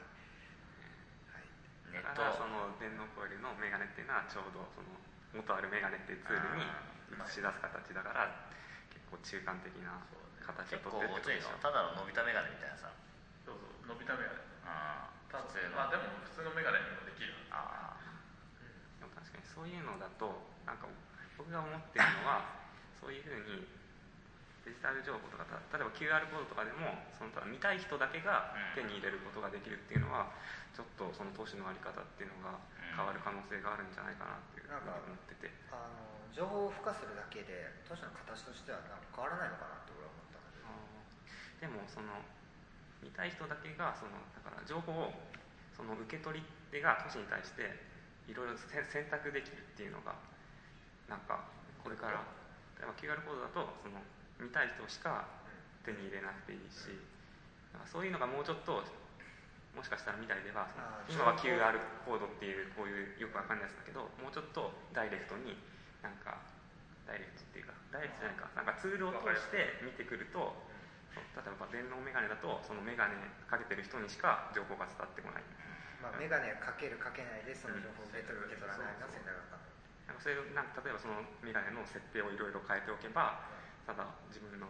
[1.31, 1.45] はい。
[1.93, 2.21] ネット。
[2.33, 4.89] その電脳コイルのメガネっていうのはちょうどその
[5.33, 6.65] 元あるメガネっていうツールに
[7.13, 8.49] 映し出す形だから
[8.89, 10.01] 結構中間的な
[10.43, 11.51] 形結をとってるってことでしょ。
[11.51, 12.91] のただの伸びたメガネみたいなさ
[13.87, 17.31] 伸びたメガネあ多普通の分まあでも普通のメガネにもできる。
[17.49, 17.95] あ
[18.99, 20.27] でも確かにそういうのだと
[20.67, 20.91] なんか
[21.39, 22.67] 僕が思ってるのは
[22.99, 23.63] そういうふうに
[24.67, 30.27] デジタル情報とかた例えば QR コードとかでもそのただ見たい人だけが手に入れることができるっていうのは
[30.75, 32.59] ちょっとその投資のあり方っていうのが
[32.91, 35.51] 変わる可能性があるんじゃないかなっていうふうに思ってて。
[35.71, 42.13] あの情報を付加するだけで都市の形としてはなんか変わらないのかなって俺は思ったのででもその
[43.01, 45.13] 見たい人だけがそのだから情報を
[45.75, 47.69] その受け取り手が都市に対して
[48.27, 50.17] いろいろ選選択できるっていうのが
[51.07, 51.47] なんか
[51.83, 52.25] これから
[52.77, 54.01] 例えば QR コードだとその
[54.41, 55.25] 見たい人しか
[55.85, 56.91] 手に入れなくていいし
[57.87, 58.83] そういうのがもうちょっと
[59.71, 60.67] もしかしたら未来では
[61.07, 65.53] 今は QR コードっていうこういうよくわかんないやつだけどもうちょっとダイレクトに
[66.01, 66.41] なんか
[67.05, 70.51] ダイレクトっていうかダイレクトじゃないかなんかツールを通して見てくると
[71.35, 73.15] 例えば電脳メガネだとそのメガネ
[73.49, 75.45] かけてる人にしか情報が伝わってこない。
[75.97, 83.41] まあ、メガネかけるかけないでその情報を受け取る受け取らないの選択が可能なんかそれなんか例えばそのメガネの設定をいろいろ変えておけば
[83.89, 84.69] ただ自分の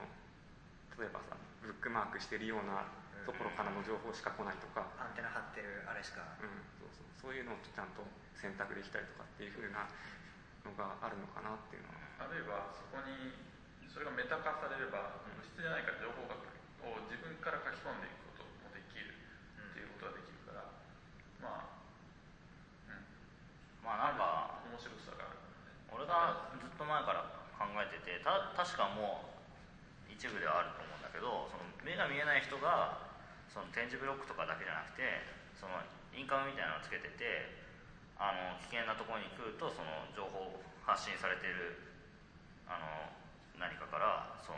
[0.95, 2.87] 例えばさブックマークしてるような
[3.27, 6.23] ところからの情報しか来ないとか、アンテナ張ってるあれしか。
[6.39, 7.11] うん、そうそう。
[7.19, 7.99] そういうのをちゃんと
[8.39, 9.83] 選択できたりとかっていう風な
[10.63, 12.23] のがあるのかなっていうのは。
[12.23, 13.35] あるいはそこに
[13.97, 16.37] それがメタ化されれば物質じゃないから情報が
[16.85, 20.69] を自分から書き込んでいくこともできるっていうことができるから
[21.41, 21.81] まあ
[22.85, 23.01] うん。
[23.81, 25.41] まあなんか面白さがある
[25.89, 27.25] 俺がずっと前から
[27.57, 29.33] 考えててた確かも
[30.05, 33.01] う一部ではあると思うんだけどその目が見えない人が
[33.49, 35.25] その点字ブロックとかだけじゃなくて
[35.57, 35.81] その
[36.13, 37.49] インカムみたいなのをつけてて
[38.21, 41.81] あの危険なところに来るとその情報発信されてる
[42.69, 43.17] あの
[43.57, 44.57] 何かからその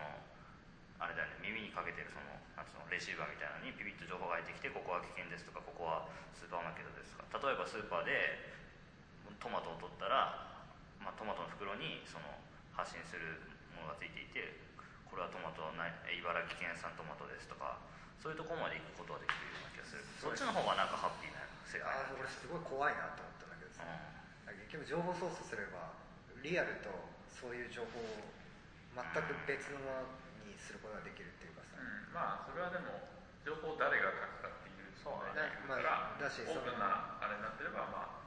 [0.99, 8.51] あれだよね耳にかけてるそのなんつうのレシーバーみたいなのにピピッと情報が入ってきてここは危険ですとかここはスーパーマーケットですとか例えばスーパーで
[9.39, 10.51] トマトを取ったら、
[10.99, 12.27] まあ、トマトの袋にその
[12.75, 13.39] 発信する
[13.71, 14.59] ものがついていて
[15.07, 17.79] これはトマトな茨城県産トマトですとか
[18.19, 20.03] そういうところまで行くことができるような気がする。
[20.19, 23.87] そっちの方がなんかハッピーな世界ああ俺すごい怖いなと思ったんだけどさ、
[24.51, 25.95] 結局情報操作すれば
[26.43, 26.91] リアルと
[27.31, 28.27] そういう情報を
[28.95, 33.09] 全く別のものにすることができるっていうかさ、うん、まあそれはでも
[33.45, 35.55] 情報を誰が書くかっていうそうだね。
[35.65, 38.21] から、まあだしオープンなあれになってればま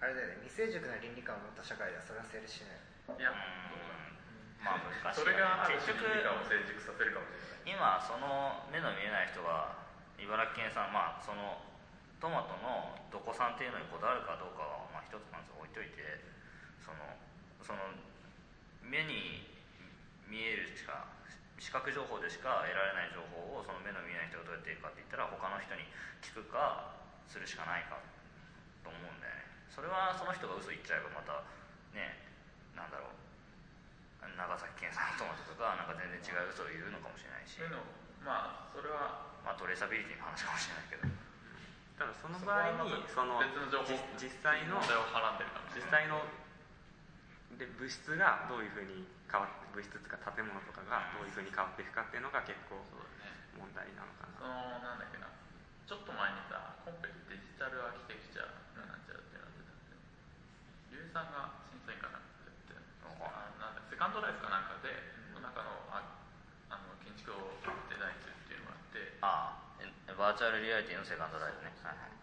[0.00, 0.06] あ。
[0.06, 0.46] れだよね。
[0.46, 2.78] 未成熟な倫理観を持った社会ではそれは成立しない。
[3.10, 3.94] あいやどうだ。
[3.94, 4.18] ろう
[4.62, 7.98] まあ難しい それがある結局種倫理観を成熟させるかもしれない。
[7.98, 9.74] 今その目の見えない人が
[10.18, 11.62] 茨城県産まあその
[12.18, 16.22] トマトのどこ産っていうのにこだわるかどうかはまあ一つまず置いといて
[16.82, 16.98] その
[17.62, 17.78] その
[18.82, 19.57] 目に
[20.28, 21.08] 見えるしか
[21.58, 25.82] 視覚情報でしか得られない情報をその目の見えない人がどうやって得るかって言ったら他の人に
[26.22, 26.94] 聞くか
[27.26, 27.98] するしかないか
[28.86, 29.48] と思うんだよね。
[29.68, 31.42] それはその人が嘘言っちゃえばまた
[31.92, 32.22] ね
[32.78, 33.18] なんだろう
[34.22, 37.58] 長崎県産のトマトとかなんか全然違う嘘を言うのかもしれないし。
[37.58, 37.82] そういうの
[38.22, 41.08] まあそれはまあトレーサビリティの話かもしれないけど。
[41.98, 43.42] ただその場合にその
[43.82, 46.22] 実実際の実際の
[47.58, 52.82] で物質がどういうふうに変わって物質とか建物とかがどういうふうに変わっていくかっていうのが結構
[53.54, 55.30] 問題なのかそなのなんだっけな。
[55.86, 59.94] ちょっと前にさコンペデジタルアーキテクチャがなんちゃらってなってたんで
[60.90, 62.74] 龍さんが審査員かなんかやって
[63.22, 64.90] あなんだセカンドライフかなんかで
[65.30, 66.02] その中のあ
[66.74, 69.78] あの建築をデザインするっていうのがあってああ。
[69.78, 69.86] え
[70.18, 71.70] バーチャルリアリティのセカンドライフね。
[71.86, 72.18] はいはい。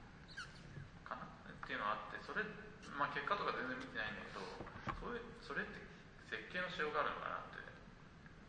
[1.08, 1.24] かな。
[1.24, 2.44] っていうのがあってそれ、
[3.00, 4.44] まあ、結果とか全然見てないんだけど
[5.00, 5.85] それそれって
[6.36, 7.64] 設計のしようがあるのかなって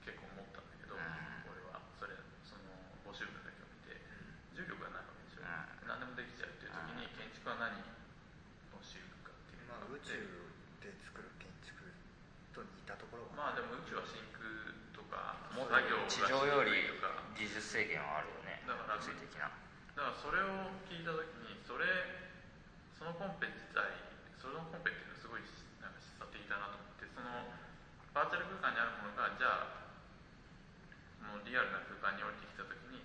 [0.02, 1.06] 結構思ったんだけど、うん。
[1.46, 2.74] 俺はそれその
[3.06, 3.94] 募集文だけを見て
[4.58, 5.86] 重力がないわけでしょ、うん。
[5.86, 7.78] 何でもできちゃうっていう時に建築は何
[8.74, 10.18] を知るかっていうまあ、宇宙
[10.82, 11.78] で作る建築
[12.50, 14.42] と似たところが、まあでも宇宙は真空
[14.90, 16.90] とかもっ作業がと地上より
[17.38, 19.54] 技術制限はあるよねだから物理的な。
[19.94, 21.86] だからそれを聞いた時にそれ
[22.98, 23.78] そのコンペ自体
[24.34, 25.46] そのコンペっていうのはすごい
[25.78, 27.46] なんか示唆的だなと思ってその
[28.16, 29.92] バーチャル空間にあるものがじゃあ
[31.20, 33.04] そのリアルな空間に降りてきた時に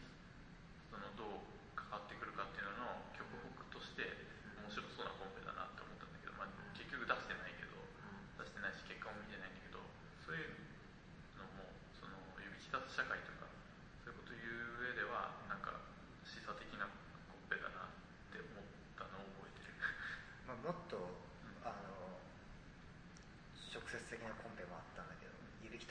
[0.87, 2.47] そのどう関わってくるか。
[2.47, 4.07] っていうのの極北として
[4.57, 7.77] 面白そうなコンペだなって思ったんだけど、まあ、結局出してないけど
[8.41, 9.83] 出してないし結果も見てないんだけど
[10.25, 10.57] そういう
[11.37, 13.45] のもその指揮立つ社会とか
[14.01, 15.85] そういうこと言う上ではなんか
[16.25, 16.89] 示唆的な
[17.29, 18.65] コンペだなって思っ
[18.97, 19.77] たのを覚えてる
[20.49, 20.97] まあ、もっと
[21.61, 22.17] あの
[23.69, 25.31] 直接的なコンペもあったんだけど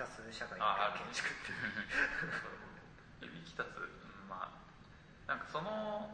[0.00, 4.56] 指きたす社会ああるの建築っていう指揮立つうんまあ
[5.28, 6.08] なんかその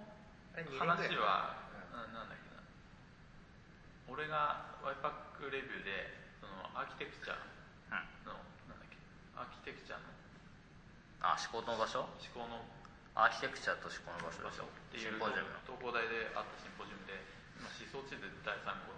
[0.56, 2.60] 話は、うんななんだっけな。
[4.08, 7.36] 俺がワイパックレビューでそのアーキテクチャ
[8.24, 8.36] の、
[8.68, 8.96] なんだっけ。
[9.36, 10.04] アーキテクチャの
[11.20, 12.04] あ思考の場所。
[12.20, 12.64] 思考の
[13.16, 14.44] アーキテクチャと思考の場所。
[14.44, 15.32] でしょっていう東
[15.80, 17.16] 工大であったシンポジウムで
[17.56, 18.96] 今思想地図第3号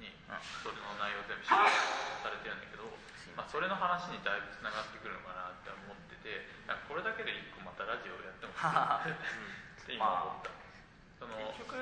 [0.00, 0.40] にうん。
[0.64, 1.70] それの内容全部紹介
[2.24, 2.88] されてるんだけど、
[3.36, 6.42] まあ、それの話にだいぶつながってくるのかなって思ってて
[6.88, 9.12] これだけで一個またラジオやってもいい？
[9.14, 10.50] って今思った、
[11.20, 11.76] その結局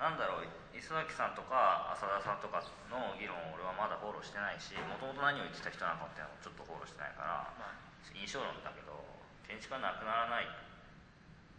[0.00, 0.48] なんだろう？
[0.72, 7.28] 磯崎さんとか浅田さんとかの議論を俺はまだフォローしてないしもともと何を言ってた人なのかっていうのをちょっとフォローしてないから
[7.60, 7.92] まあ。
[8.14, 8.98] 印象論だけど
[9.46, 10.48] 建築はなくならない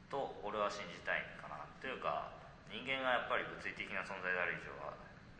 [0.09, 2.31] と俺は信じたいかなというか
[2.69, 4.93] 人間がやっぱり物理的な存在である以上は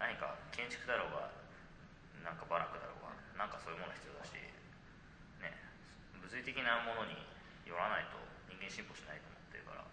[0.04, 1.32] 何か建築だろうが
[2.28, 4.36] なんかバラックだろうがなんかそういうもの必要だし
[5.40, 5.56] ね
[6.20, 7.16] 物理的なものに
[7.64, 8.20] よらないと
[8.52, 9.88] 人間進歩しないと思ってるから。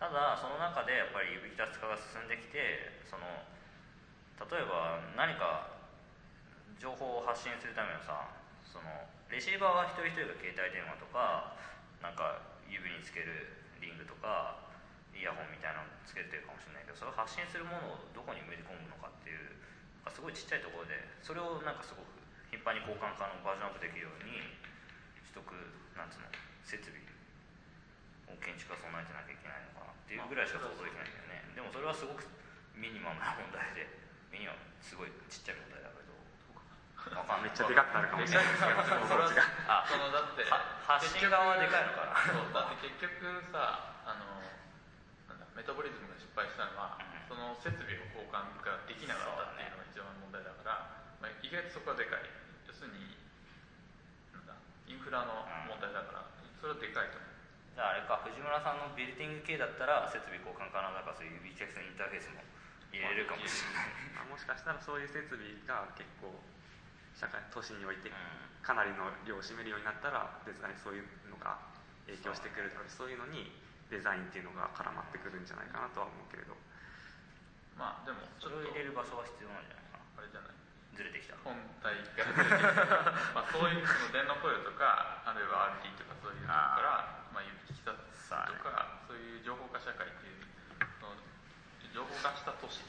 [0.00, 3.44] ただその中でやっぱり指揮達化が進んできてその
[4.48, 5.76] 例えば何か
[6.80, 8.32] 情報を発信するためのさ
[8.64, 8.88] その
[9.28, 11.52] レシーバーは一人一人が携帯電話とか
[12.00, 14.64] なんか指につけるリングとか
[15.12, 19.29] イヤホンみたいなのつけてるかもしれないけどそれを発信するものをどこに埋め込むのかって
[20.20, 22.12] すごいちっちゃいところでそれをなんかすごく
[22.52, 24.36] 頻繁に交換可能バージョンアップできるように
[25.32, 25.48] 取得
[25.96, 26.28] なんつうの
[26.60, 27.00] 設備
[28.28, 31.56] を建築は備えてなきゃいけないのかなっていうぐらいしか想像できないんだよね。
[31.56, 32.28] でもそれはすごく
[32.76, 33.88] ミニマムな問題で
[34.28, 36.12] ミニマムすごいちっちゃい問題だけど
[37.16, 37.48] わかんない。
[37.48, 42.20] めっちゃでかくなるかもしれないですけどそのあそのだっては発信側はでかいのかな。
[42.28, 44.44] そうだって結局さあの
[45.32, 47.08] なんだメタボリズムが失敗したのは、うん。
[47.30, 50.88] その設備を交換ができなかったっていうのが一番問題だから
[51.20, 52.24] まあ、意外とそこはでかい。
[52.64, 53.12] 要するに
[54.32, 54.56] なんだ
[54.88, 56.24] インフラの問題だから、
[56.56, 57.76] それはでかいと思う。
[57.76, 62.40] じゃああれか藤村さんのビルディング系だったら設備交換可能だからそういう指キャスインターフェースも
[62.88, 63.92] 入れれるかもしれない。
[64.16, 66.32] まあもしかしたらそういう設備が結構
[67.12, 68.40] 社会都市においてうん。
[68.64, 71.56] かなりの量を占めるようになったらデザインそういうのが
[72.04, 73.52] 影響してくるだろうしそういうのに
[73.88, 76.52] デザインっていうのが絡まってくるんじゃないかなとは思うけれど。
[77.76, 79.79] まあでもちそれを入れる場所は必要なんじゃない？
[79.79, 79.79] かな
[80.20, 80.52] あれじゃない？
[80.96, 82.76] ずれてきた本体がずれてきて
[83.32, 90.44] まあそういうその電脳雇用とかあるいは RT とかそういうとこからまあ指揮たつとかそういう情報化社会っていう
[91.00, 91.16] その
[91.96, 92.84] 情報化した都市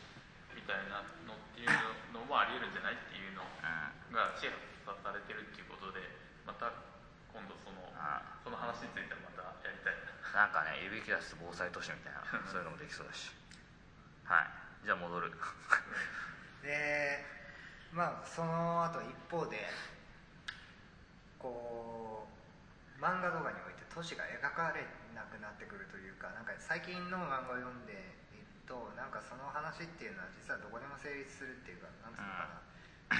[0.52, 1.72] みたいなのっていう
[2.12, 4.12] のもあり得るんじゃないっていうのうん。
[4.12, 6.04] がシェアされてるっていうことで
[6.44, 6.68] また
[7.32, 9.96] 今度そのあその話についてまたやりたい
[10.36, 10.52] な。
[10.52, 13.32] なんかね指キャス防災都市みたいな そういうのもできそうだし。
[14.28, 14.84] はい。
[14.84, 15.32] じゃあ戻る
[16.62, 17.20] で
[17.91, 19.57] まあその後一方で
[21.41, 24.86] こう漫画動画において都市が描かれ
[25.18, 27.97] なくなってくるというかなんか最近の漫画を読んで
[28.32, 32.62] いるとなんかその話っていうのは実はどこでも成立するっていうかなんつうのかな、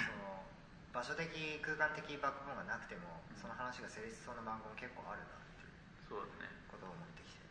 [0.06, 0.46] その
[0.94, 1.28] 場所的
[1.66, 5.74] 空間的バックボーンがなくてもその話が成立しそうな漫画も結構あるなっていう
[6.06, 6.52] そうだね。
[6.70, 7.42] ことを思ってきて。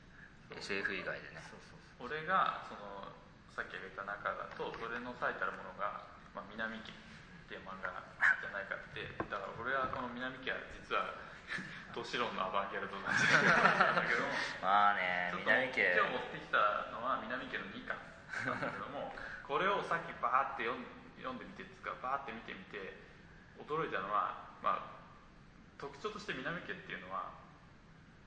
[0.63, 1.43] SF 以外でね。
[1.51, 2.09] そうそうそう。
[2.09, 3.11] 俺がその
[3.55, 7.01] さっき挙げた中だとそれの最たるものが、まあ、南家っ
[7.51, 7.91] っていう漫画
[8.39, 11.19] じゃないかってだから俺はこの南家は実は
[11.91, 14.31] 都市論のアバンギャルドなんじゃないかなんだけども
[14.63, 17.99] まあねちょっと南家今日持ってきたのは南家の2巻
[18.47, 19.11] なんだけども
[19.43, 20.87] これをさっきバーって読ん
[21.19, 22.95] 読んでみてですかバーって見てみて
[23.59, 24.95] 驚いたのは、まあ、
[25.75, 27.35] 特徴として南家っていうのは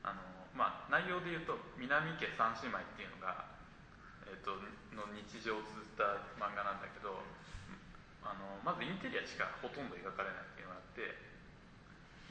[0.04, 0.20] あの、
[0.52, 3.53] まあ、内容で言うと南家三姉妹っていうのが、
[4.28, 4.56] えー、と
[4.96, 7.20] の日常を綴った漫画なんだけど
[8.24, 11.02] あのまずインテリアしかほとんど描かれないっていうのがあって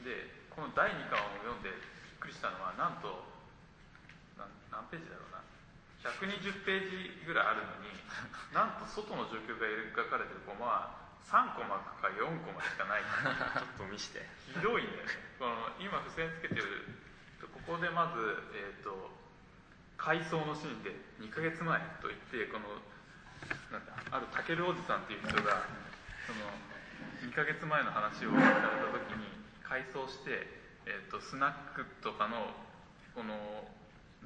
[0.03, 3.33] でこの第2巻を読んでびっくりしたのはなんと
[4.37, 5.45] 何ページだろうな。
[6.03, 7.93] 120ページぐらいあるのに
[8.51, 13.05] なんと外の状況が描かれてるコマは3コマか4コマしかない。
[13.05, 14.25] ちょっと見して。
[14.51, 15.15] ひどいんだよね。
[15.39, 16.89] この今付箋つけてる
[17.39, 18.19] ここでまず、
[18.51, 18.91] えー、と
[20.03, 20.91] 回想のシーンで
[21.23, 22.75] 2ヶ月前と言ってこの
[23.71, 25.63] なんだあるタケルおじさんっていう人が
[26.27, 26.51] その
[27.23, 29.31] 2ヶ月前の話をされた時に
[29.63, 30.43] 回想して、
[30.83, 32.51] えー、とスナックとかの
[33.15, 33.31] この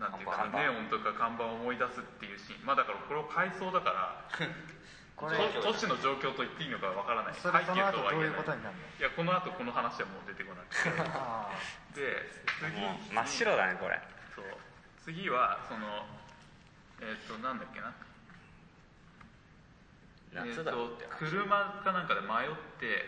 [0.02, 2.66] なんていうかネオンとか看板を思い出すっていうシーン。
[2.66, 4.26] まあだからこれを回想だから
[5.14, 7.38] これと都市の状況と言っていいのかわからない。
[7.38, 10.90] それその後どういうは言えないいやこの後この話はもう出てこなくて。
[11.14, 11.54] あ
[11.94, 12.26] で
[12.66, 13.14] 次。
[13.14, 14.02] 真っ白だねこれ。
[14.34, 14.46] そう
[15.08, 16.04] 次はその
[17.00, 17.96] えっ、となんだっけな。
[20.36, 20.76] 夏だ。
[20.76, 23.08] えーと車かなんかで迷って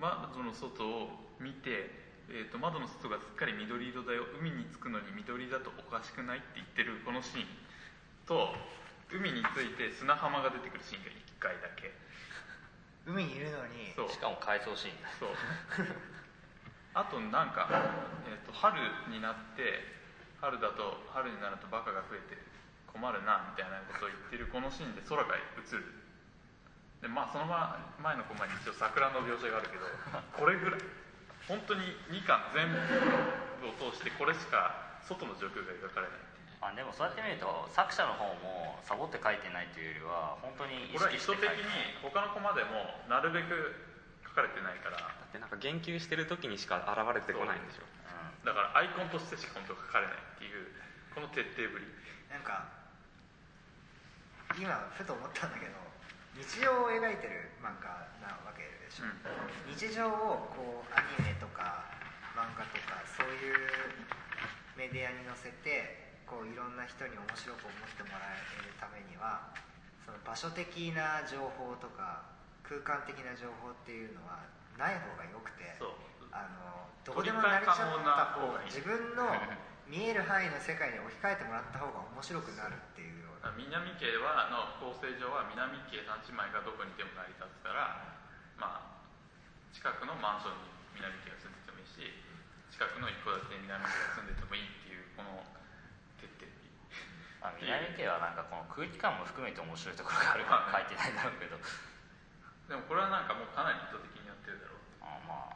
[0.00, 1.92] 窓の外を見て、
[2.32, 4.24] えー、と窓の外がすっかり緑色だよ。
[4.40, 7.46] 海に着くのに緑だとおかしくないって言ってるこのシーン。
[8.24, 8.56] と
[9.12, 11.92] 海に着いて砂浜が出てくるシーンが1回だけ。
[13.04, 14.08] 海にいるのにそう。
[14.08, 14.96] しかも回想シーン。
[14.96, 15.36] だそう。
[16.96, 17.68] あとなんか、
[18.24, 18.80] えー、と春
[19.12, 19.93] になって
[20.44, 22.36] 春だと春になるとバカが増えて
[22.92, 26.04] 困るなみたいなことを言ってるこのシーンで空が映る。
[27.00, 29.88] でまあそのま前のコマに一応桜の描写があるけど
[30.36, 30.80] これぐらい
[31.48, 32.68] 本当に2巻全
[33.60, 36.24] 部を通してこれしか外の状況が描かれない
[36.64, 43.52] あでもそうやって見ると作者の方もサボって書いてないというよりは本当に意これは意識して書いて図的に他のコマでもなるべく
[44.24, 44.96] 書かれてないから。
[44.96, 47.84] だってなんか言及してる時にしか現れてこないんでしょ。
[47.84, 48.03] う
[48.44, 50.68] だからアイコンとしてしか本当書かれないっていう
[51.16, 51.88] この徹底ぶり。
[52.28, 52.66] なんか
[54.58, 55.78] 今ふと思ったんだけど
[56.34, 59.06] 日常を描いてる漫画なわけでしょ、
[59.70, 61.86] 日常をこうアニメとか
[62.34, 63.54] 漫画とかそういう
[64.74, 69.54] メディアに載せてこういろんな人に面白く思ってもらえるためには
[70.02, 72.26] その場所的な情報とか
[72.66, 74.42] 空間的な情報っていうのは
[74.74, 75.70] ない方がよくて。
[75.78, 79.30] そうあのどこでも成りちゃった方が自分の
[79.86, 83.54] 見える範囲の世界に置き換えてもらった方が面白くなるっていうような。
[83.54, 88.02] 南家はの構成上は南家三姉妹がどこにでも成り立つから
[88.58, 88.98] まあ
[89.70, 92.02] 近くのマンションに南家が住んでてもいいし
[92.74, 95.44] 近くの一戸建てに南家が住んでてもいいっていうこの
[96.18, 96.50] 徹底
[97.44, 101.60] あ、南家はなんかこの空気感も含めて面白いところがあるから書いてないだろうけど。
[102.64, 105.04] でもこれはなんかもうかなり意図的にやってるだろう。
[105.04, 105.53] あまあ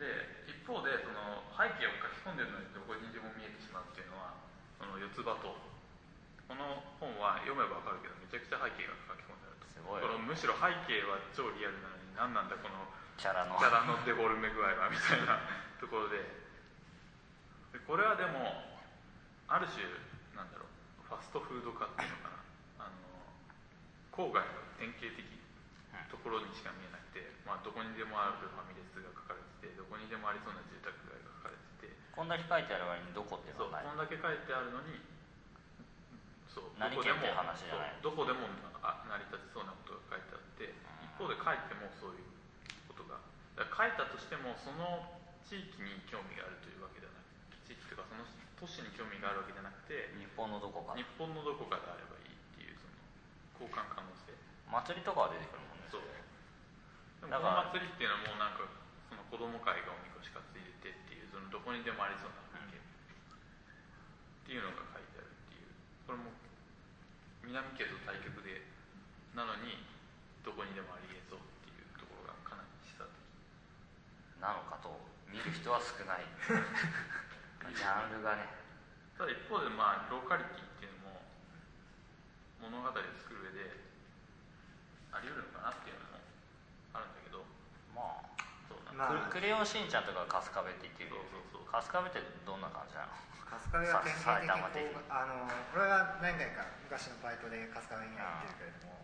[0.00, 4.32] で一方でその背景を書き込んでるのにどこにでも見えてしまうっていうのは
[4.80, 5.52] その四つ葉と
[6.48, 9.68] この本は読めばわかるけどめちゃくちゃ背景が書き込んであると。
[9.70, 10.02] すごい。
[10.02, 13.54] このむしろ背景は超リアルなのに何なんだこのキャラの。
[13.60, 15.38] キャラのデフォルメ具合はみたいな
[15.78, 16.18] ところで。
[17.70, 18.66] でこれはでも
[19.46, 19.84] ある種
[20.34, 22.34] なんだろうファストフード化っていうのか
[22.80, 22.88] な。
[22.88, 22.98] あの
[24.10, 25.22] 郊外の典型的
[26.10, 31.94] ところにしか見えなくて、まあ、どこにでもあるファミレスが書かれててどこにでもありそうな住宅街が書かれてて。
[32.16, 35.00] こんだけ書いてある割にどこってそうこんだけ書いてあるのに
[36.50, 37.22] そう何どこでも
[38.02, 38.50] どこでも
[38.82, 40.74] あ成り立ちそうなことが書いてあって
[41.06, 42.26] 一方で書いてもそういう
[42.90, 43.22] ことが
[43.56, 45.14] 書いたとしてもその
[45.46, 48.26] 地域に興味があるというわけではなく地域とかその
[48.58, 50.92] 都市に興味があるわけじゃなくて日本のどこか。
[50.92, 52.92] 日本のどこかであればいいっていうその
[53.56, 54.36] 交換可能性。
[54.68, 55.88] 祭りとかは出てくるもんね。
[55.88, 56.04] そう。
[56.04, 58.68] でもだこの祭りっていうのはもうなんか
[59.10, 65.68] その子供会がおみこし担いでてっていうそのどこにでもありそうな風景っていうのが書いてあるっていう
[66.06, 66.30] これも
[67.42, 68.62] 南家と対極で
[69.34, 69.82] なのに
[70.46, 73.18] どこにでもありえそうっていうところがかなり示唆的。
[74.40, 74.88] なのかと
[75.28, 76.24] 見る人は少ない。
[77.68, 78.48] ジャンルがね
[79.20, 81.20] ただ一方でまあローカリティっていうのも
[82.64, 83.76] 物語を作る上で
[85.12, 86.24] あり得るのかなっていうのも
[86.96, 87.44] あるんだけど
[87.92, 88.32] まあ
[88.64, 89.32] そうなんかまあ。
[89.32, 91.64] クレヨンしんちゃんとか春日部って言ってるそうそうそう。
[91.72, 93.16] 春日部ってどんな感じなの？
[93.48, 99.00] 春日部は典型的あの俺は何回か昔のバイトで春日部には行ってるけれども、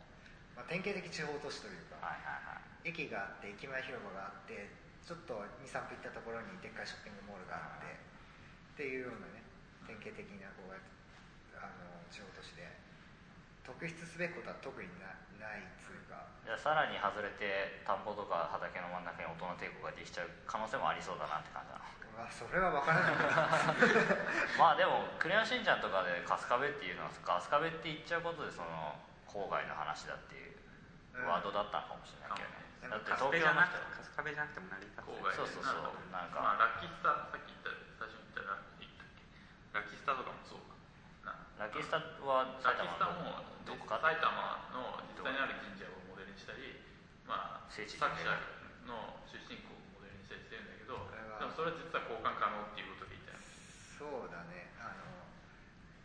[0.54, 2.86] まあ、典型的地方都市というかはいはいはい。
[2.86, 4.70] 駅があって駅前広場があって
[5.02, 9.42] ちょっと23分行ったところにでっかいショッピングモールがあってっていうようなね
[9.86, 10.74] 典型的なこう
[11.58, 12.62] あの地方都市で
[13.66, 15.10] 特筆すべきことは特にな
[15.42, 16.22] ないっつうか。
[16.46, 21.84] じゃあさらに外れて田んぼとか畑の真ん中に大人帝国ができちゃう可能性もありそうだなって感じだな。
[22.16, 23.18] うわそれは分からない。
[24.56, 28.94] まあでも「クレヨンしんちゃん」とかで春日部っていうのは春日部って言っちゃうことでその
[29.26, 35.00] 郊外の話だっていうワードだったのかもしれないけどね、うんだって東京の人じゃなくて春日部じゃなくても成り立つ。
[35.02, 35.82] 郊外でそうそうそう
[36.14, 36.40] なんか。
[36.40, 39.74] まあ、ラッキースターさっき言った最初に言ったラ言ったっけ？
[39.74, 40.60] ラッキースターとかもそう
[41.56, 43.96] ラッキースタはラ埼ッキースタ玉ものどこか？
[44.00, 46.84] 埼玉の実際にある神社をモデルにしたり、
[47.24, 48.28] まあ、聖地作者
[48.84, 51.00] の出身校をモデルにしたりしてるんだけど
[51.40, 53.40] でもそれは実は交換可能っていうことで言った
[53.96, 54.68] そうだね。
[54.76, 55.24] あの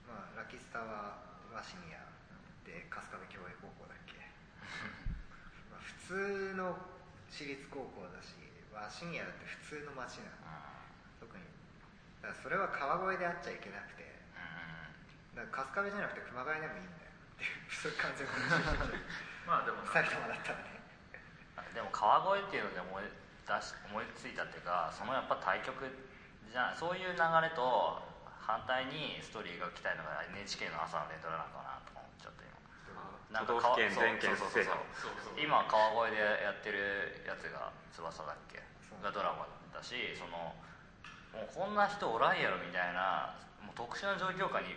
[0.07, 1.19] まあラキスタは
[1.51, 1.99] 鷲宮
[2.63, 4.15] で春日部共栄高校だっけ？
[5.67, 6.79] まあ普通の
[7.27, 8.35] 私立高校だし
[8.71, 10.47] 鷲宮だって普通の町なの。
[11.19, 11.43] 特に。
[12.23, 14.20] だからそれは川越であっちゃいけなくて
[15.35, 18.33] だから春日部じゃなくて熊谷でもいいんだよっていう それ完全に
[19.47, 20.81] まあでも埼玉だったらね。
[21.73, 23.03] でも川越っていうので思い
[23.47, 25.87] 出し思いついたっていうかそのやっぱ対局
[26.51, 28.01] じゃそういう流れと
[28.41, 33.39] 反対にストーリーが来たいのが NHK の朝のレトロなのかなとか思っちゃって今。
[33.39, 35.23] なんか都道府県全県そうそうそうそう。
[35.23, 38.59] そう今川越でやってるやつが翼だっけ？
[39.01, 40.53] がドラマだしその
[41.31, 44.75] もうこんな人おらんやろみたいなもう特殊な状況下に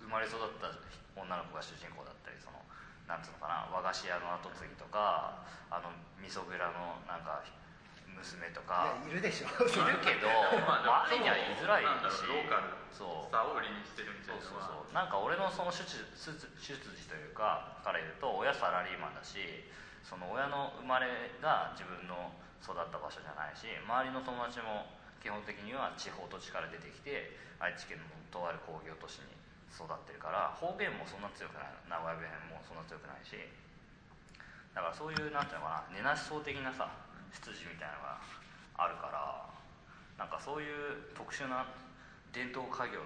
[0.00, 0.70] 生まれ育った
[1.14, 2.58] 女の子が主人公だったりその
[3.06, 7.42] なんつうのかな和菓子屋の後継ぎとかあの味噌蔵のなんか
[8.18, 9.46] 娘とかいるでしょ。
[9.46, 10.26] いるけど
[10.66, 13.30] まあ周りには言いづらいしうローカルそう。
[13.30, 14.66] スターを売りにしてるみたそいうなのは。
[14.66, 19.70] そうそうなんか俺のその出自出出自というかから言うと親サラリーマンだし
[20.02, 29.26] その親の生まれが自分の育った場所じゃないし周りの友達も基本的には地方土地から出てきて愛知県のとある工業都市に
[29.72, 33.36] 育ってるから方言もそんな強くない名古屋弁もそんな強くないし
[34.74, 36.88] だからそういうなんていうのかな根なし層的なさ
[37.32, 38.20] 出自みたいなのが
[38.78, 39.48] あるから
[40.18, 41.66] なんかそういう特殊な
[42.32, 43.02] 伝統家業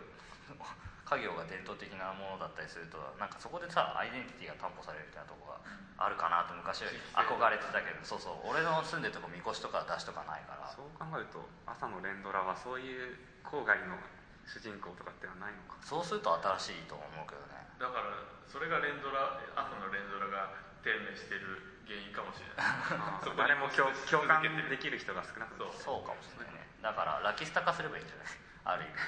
[1.04, 5.60] 家業が伝統的なものだったりするとなんかそこでさアイデンティティが担保されるみたいなとこが
[5.98, 10.72] あるかなと昔憧れてたけどそうそう俺の住んでるとこみこしとか出しとかないから。
[10.72, 13.98] そう考えると朝の連ドラはそういう郊外の
[14.46, 15.76] 主人公とかってのはないのか。
[15.82, 17.62] そうすると新しいと思うけどね。
[17.78, 18.12] だから
[18.46, 20.52] それが連ドラ朝の連ドラが
[20.84, 22.66] 低迷してる原因かもしれない。
[23.24, 26.68] そ誰も共し共感できる人が少なくなるそうそうかもしれないね。
[26.82, 28.26] だからラキスタ化すればいいんじゃない？
[28.64, 29.02] ある意味で。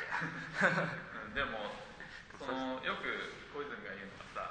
[1.27, 1.71] うんでも
[2.39, 3.07] そのよく
[3.55, 4.49] 小泉が言うのが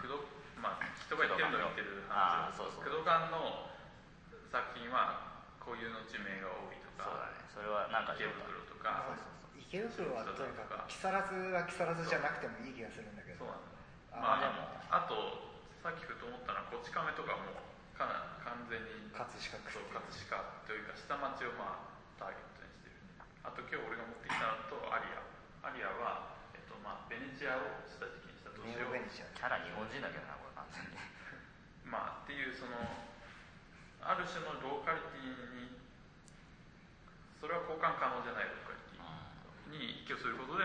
[0.00, 0.16] 工藤
[0.56, 2.84] まあ人が言ってるの言ってる話そうそう。
[2.84, 3.68] 工藤館の
[4.50, 5.20] 作品は
[5.60, 7.32] こういうの地名が多いとかそうだね。
[7.52, 9.37] それはなんか池袋とかそうそうそう
[9.68, 13.44] 池袋はとにかく木更津は木更津じゃなくてもいい気がするんだけど。
[13.44, 13.76] そうなんだ。
[14.16, 14.64] あまあでも。
[14.88, 15.44] あと
[15.84, 17.52] さっきふと思ったのはこち亀とかも
[17.92, 22.96] かな完全に葛飾区そう葛飾というか下町をまあターゲットにしてる。
[23.44, 25.20] あと今日俺が持ってきたのとアリア。
[25.60, 29.28] アリアは、えっとまあ、ベネチアを下敷きにした都ネ市をオベネチア。
[29.36, 30.96] キャラ日本人だけどなこれ完全に。
[31.84, 32.72] まあっていうその
[34.00, 35.76] ある種のローカリティに
[37.36, 38.48] それは交換可能じゃない
[39.70, 40.64] に依拠することで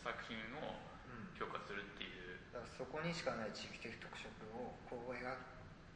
[0.00, 0.76] 作品を
[1.08, 2.38] うん強化するっていう。
[2.52, 5.36] だからそこにしかない地域的特色をこう描い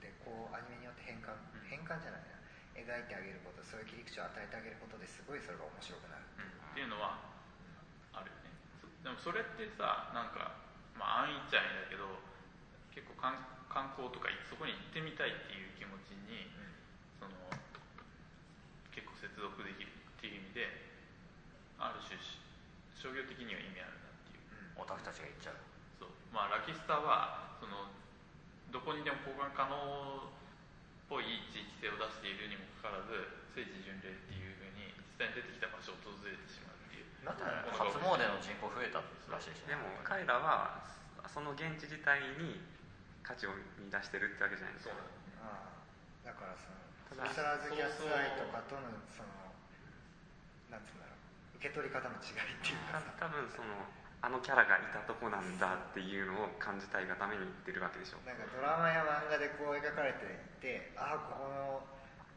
[0.01, 1.69] てこうアニメによって変換うん。
[1.69, 2.37] 変換じゃないな。
[2.77, 6.45] 描いてあげることそういう切り口を与えてあげることですごいそれが面白くなるう。
[6.45, 6.73] ん。
[6.73, 7.17] っていうのは
[8.13, 8.53] あるよね。
[8.81, 10.61] そでもそれってさなんか
[10.97, 12.05] まあ安易っちゃいいんだけど
[12.93, 13.37] 結構観
[13.73, 16.49] 観光とかそこに行ってみたいっていう気持ちに
[17.21, 17.33] その
[18.93, 20.69] 結構接続できるっていう意味で
[21.77, 22.41] ある種し
[22.97, 24.81] 商業的には意味あるなっていう。
[24.81, 25.61] オタクたちが言っちゃう。
[26.01, 26.13] そう。
[26.33, 27.93] まあラキスタはその
[28.73, 30.33] どこにでも交換可能っ
[31.09, 37.09] ぽい地域性を出しているにもかかわらず聖地巡礼っていうふうに実際に出てきた場所を訪れてしまうっていう。
[37.23, 39.77] だってこの初詣の人口増えたらしいしね。
[39.77, 40.83] でも彼らは
[41.31, 42.61] その現地自体に
[43.23, 44.95] 価値を見出してるってわけじゃないですか。
[44.95, 45.01] だ
[45.47, 45.73] あ
[46.27, 46.31] あ。
[46.31, 46.77] だからその
[47.07, 49.31] ただ木更津キャスアイとかとのその
[50.71, 51.16] なんつうんだろう
[51.57, 53.01] 受け取り方の違いっていうか。
[53.17, 53.89] 多分その
[54.25, 58.21] あのキャラがいたとこなんだっていうのを感じたいがために言ってるわけでしょ。
[58.25, 61.85] なんかドラマや漫画でこう描かれていてああここの、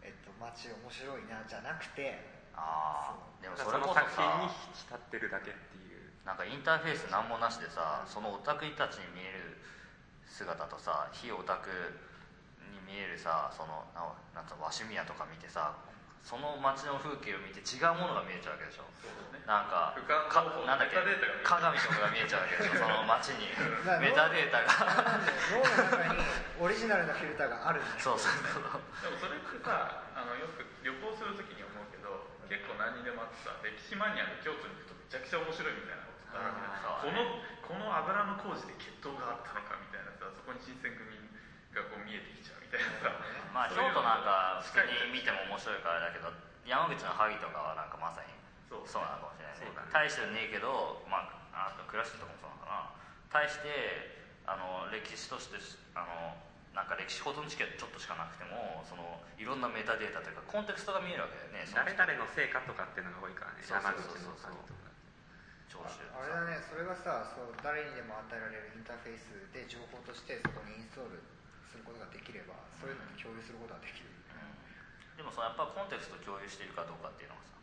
[0.03, 2.20] えっと、街面白いなじゃなくて
[2.53, 6.11] ああでもそそれこその作品にさ浸ってるだけっていう。
[6.28, 9.57] なんかインターフェース何もなしでさそのオタクたちに見える
[10.28, 11.72] 姿とさ非オタク
[12.70, 14.03] に見見えるさそのな
[14.36, 15.74] なんつうの鷲宮とか見てさ
[16.24, 18.86] その街の風景を見て違うものが見えちゃうわけでしょ。
[19.01, 19.45] そうですね。
[19.49, 19.97] なんか
[20.30, 22.80] かのなんだっけメタデータが見える鏡とかが見えちゃうわけでしょ。
[22.80, 23.49] その街に
[23.86, 25.20] まあメタデータが。
[25.49, 26.22] 脳の中に
[26.59, 41.15] オリジナルなフィルターがあるんですそうそうそうでもそれってさあのよく旅行するときに思うけど結構何にでもあってさ歴史マニアで京都に行くとめちゃくちゃ面白いみたいなことあるわけこのこの油の工事で決闘があったのかみたいなさそこに新選組
[41.72, 42.59] がこう見えてきちゃう。
[42.59, 43.17] みたいなさ
[43.53, 46.30] まあ京都なんか普通に見ても面白いからだけど
[46.65, 48.30] 山口の萩とかはなんかまさに
[48.70, 48.86] そう。
[49.01, 49.89] なのかもしれないね。
[49.89, 49.89] ね。
[49.89, 53.34] 大してねえけどまああと倉敷とかもそうなのかな。
[53.34, 55.57] 対してあの歴史として
[55.97, 56.38] あの
[56.78, 61.65] なんか歴史保存知見ちょっとしかなくてもそのいろんなメタデータというかコンテクストが見えるわけだよね。
[61.74, 63.65] 誰々の成果とかっていうのが多いからね。
[63.65, 64.89] 山口の萩とか。
[65.80, 71.24] あれだねそれがさそう誰にでも与えられるインターフェースで情報としてそこにインストール
[71.70, 74.09] することができればそういうのに共有することができる。
[74.09, 74.17] う
[75.13, 75.22] ん。
[75.22, 77.53] でもそのやっぱコンテクストを共有しているかどうかっていうのがさ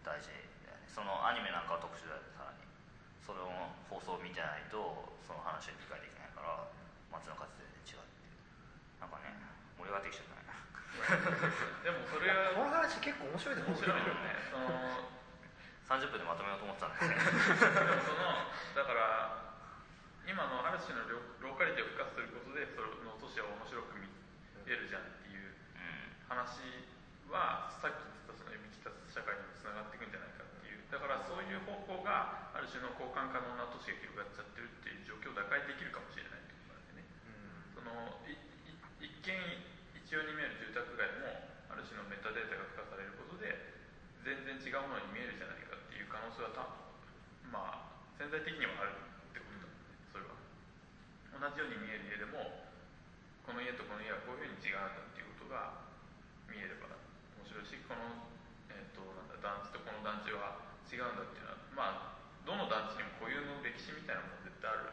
[0.00, 0.88] 大事だよね。
[0.88, 2.64] そのアニメなんかは特殊だよねさらに。
[3.20, 3.52] それを
[3.92, 6.66] 放送を見てないとその話を理解できないから
[7.12, 8.40] 街の数全然違うっていう。
[8.98, 9.36] なんかね
[9.76, 10.50] 盛り上がってきちゃったね。
[11.84, 14.34] でもそれはこの話結構面白いと思う面白いよね。
[14.50, 17.18] その30分でまとめようと思ってたんだよね。
[18.74, 19.49] だから
[20.30, 24.06] 今のある種のロローカリティを付加することでその都市は面白く見
[24.70, 25.58] えるじゃんっていう
[26.30, 26.62] 話
[27.26, 30.86] はさっき言ってたそのエビキタス社会にもつながっていくんじゃないかっていう。
[30.86, 37.10] だからそういう方向がある種の交換可能な都市が広がっちゃってるっていう状況を打開できるかもしれないってことなんでね。
[37.74, 37.90] その
[38.30, 38.38] いい
[39.02, 39.34] 一見
[39.98, 43.50] 一様に見える住宅街もある種のメタデータが付加されることで
[44.22, 46.70] 全然違うものに見えるじゃないかっていう可能性はた
[47.50, 50.36] まあ潜在的にはあるってことだねそれは
[51.34, 52.64] 同じように見える家でも
[53.44, 55.84] この家とこの家はこういうふうに違うんだっていうことが
[56.48, 56.88] 見えれば
[57.36, 58.28] 面白いしこの、
[58.72, 64.90] えー、となんだ団地とこの団地は違うんだっていうのはまあどの団地にも固有の歴史みたいなもの絶対ある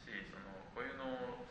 [0.00, 1.44] しその固有の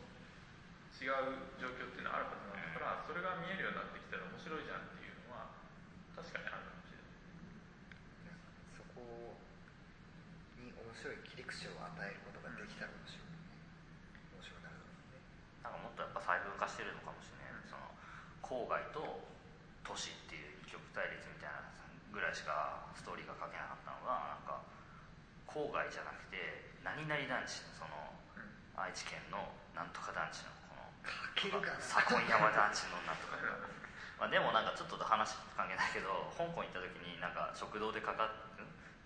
[0.94, 5.52] 違う状況っていうのはあるはずなんだからそれが見えるようになってきたら面白いじゃんっていうのは
[6.18, 7.18] 確かにあるかもしれない
[8.74, 9.38] そこ
[10.58, 13.42] に面白い切り口を与えることができたら面白いね
[14.38, 15.24] 面白くなるだろうね
[15.64, 17.90] なんかもっとやっぱ細分化してるのかもしれないその
[18.54, 19.02] 郊外と
[19.82, 21.74] 都市っていう二極対立みたいな
[22.14, 24.62] ぐらいしかストーリーが書けなかったのがなんか
[25.50, 28.14] 郊外じゃなくて何々団地その
[28.78, 29.42] 愛知県の
[29.74, 33.42] なんとか団地のこの左近山団地のなんとか
[34.22, 38.30] まあでもなんかちょっと話関係ないけど香港行った時になんか食堂でかか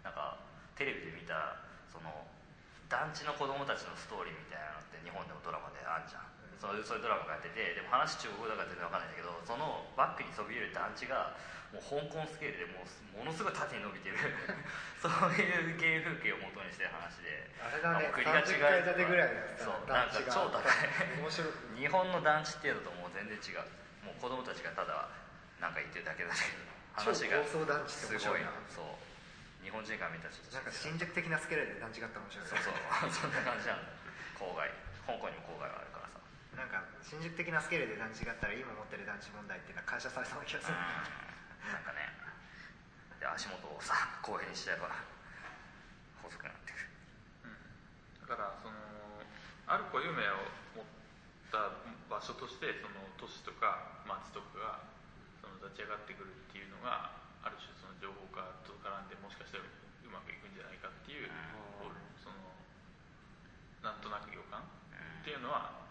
[0.04, 0.44] なんか
[0.76, 2.12] テレビで見たその
[2.92, 11.38] 団地の子供たちのストーリーみたいなのって日本でもドラマであるじゃん、そういうそういうドラマがやっててでも話中国語だから全然わかんないんだけどそのバックにそびえる団地が
[11.70, 12.88] もう香港スケールでもう
[13.18, 14.16] ものすごい縦に伸びてる。
[14.98, 17.50] そういう原風景を元にしてる話で。
[17.60, 20.62] あれだね国が違30階建てぐらいそうなんか超高い。
[21.20, 21.52] 面白い。
[21.76, 24.06] 日本の団地っていうのともう全然違う。
[24.06, 25.08] もう子供たちがただ
[25.60, 26.68] なんか言ってるだけだけど。
[26.98, 28.20] 超話がすごい
[28.70, 29.62] そう。
[29.62, 32.74] 日本人から見たらちょっとなんか新宿的なスケールで団地があったら面白いそうそう。
[33.12, 33.92] そんな感じなんだ
[34.38, 34.70] 郊外。
[35.06, 35.97] 香港にも郊外があるから。
[35.97, 35.97] さ
[36.58, 40.82] なんか新宿的なスケールで団地があったら今持ってる団地問題っていうのは解消されそうな気がする、う
[41.70, 41.70] ん。
[41.70, 42.10] なんかね
[43.22, 43.94] で足元をさ
[44.26, 44.90] 公園にしちゃえば
[46.26, 46.90] 細くなってくる。
[48.26, 48.74] だからその
[49.70, 50.86] ある固有名を持っ
[51.54, 51.78] た
[52.10, 54.90] 場所としてその都市とか町とかが
[55.38, 57.14] その立ち上がってくるっていうのが
[57.46, 59.70] ある種その情報化と絡んでもしかしたらう
[60.10, 61.30] まくいくんじゃないかっていう、
[62.18, 62.34] その
[63.84, 65.86] なんとなく予感っていうのは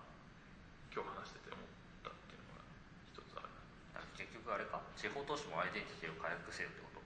[0.90, 1.70] 今日話してて思っ
[2.02, 2.66] たっていうのが
[3.14, 3.54] 一つある
[3.94, 7.04] だから結局あれか地方都市もアイデンティティを回復せよってこと？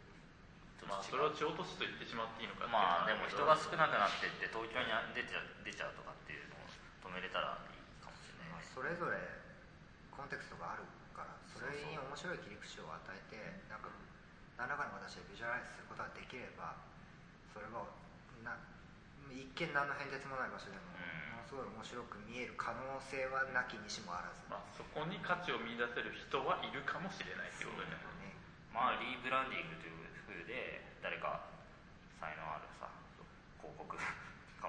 [0.78, 6.70] ちょまあっと違それを地方都市と言ってしまっていいのかまあでも人が少なくなっていって東京に出ちゃ出ちゃうとかっていうのを
[7.02, 8.66] 止めれたらいいかもしれまあない。
[8.66, 9.18] ねそれぞれ
[10.14, 10.86] コンテクストがある
[11.18, 13.38] からそれに面白い切り口を与えて
[13.74, 13.90] なんか
[14.62, 16.78] 何らかの形でビジュアライズすることができれば
[17.50, 17.90] それは
[18.46, 18.54] な
[19.34, 21.31] 一見何の変哲もない場所でもうん。
[21.31, 28.30] ものすごい面白く見える可能性はなきにしもあらず、まあ、そこに価値を見出せる人はいるかもしれないってことだよね。
[28.30, 28.38] ね
[28.70, 31.50] まあリブランディングという風で誰か
[32.22, 32.88] 才能あるさ
[33.58, 33.98] 広告か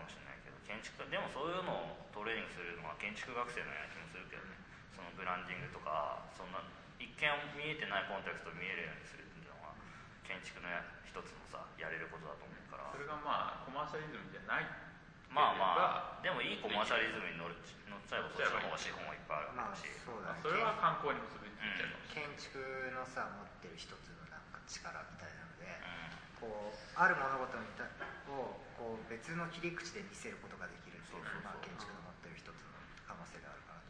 [0.01, 4.57] もしれないけど建築でもそういうのをトレーニングするのは建築学生のような気もするけどね。
[4.97, 6.65] そのブランディングとかそんな
[6.97, 7.21] 一見
[7.57, 9.77] 見えてないコンテクストを見えるようにするっていうのは
[10.25, 12.89] 建築のや一つのさやれることだと思うから。
[12.89, 14.92] それがまあコマーシャリズムじゃない
[15.33, 17.57] まあまあでもいいコマーシャリズムに乗る
[17.89, 20.45] 乗っちゃえばそっちの方が資本はいっぱいあまあるし、そうだね。
[20.45, 22.61] まあそれは観光に結びついちゃうかもしれない建築
[22.93, 27.89] のさ持ってる一つのなんか力みたいなので、うこうある物事にた
[28.29, 32.77] をこう別の切り口で見せることができるっていうのが、まあ、建築の持ってる一つの
[33.09, 33.81] 可能性があるから。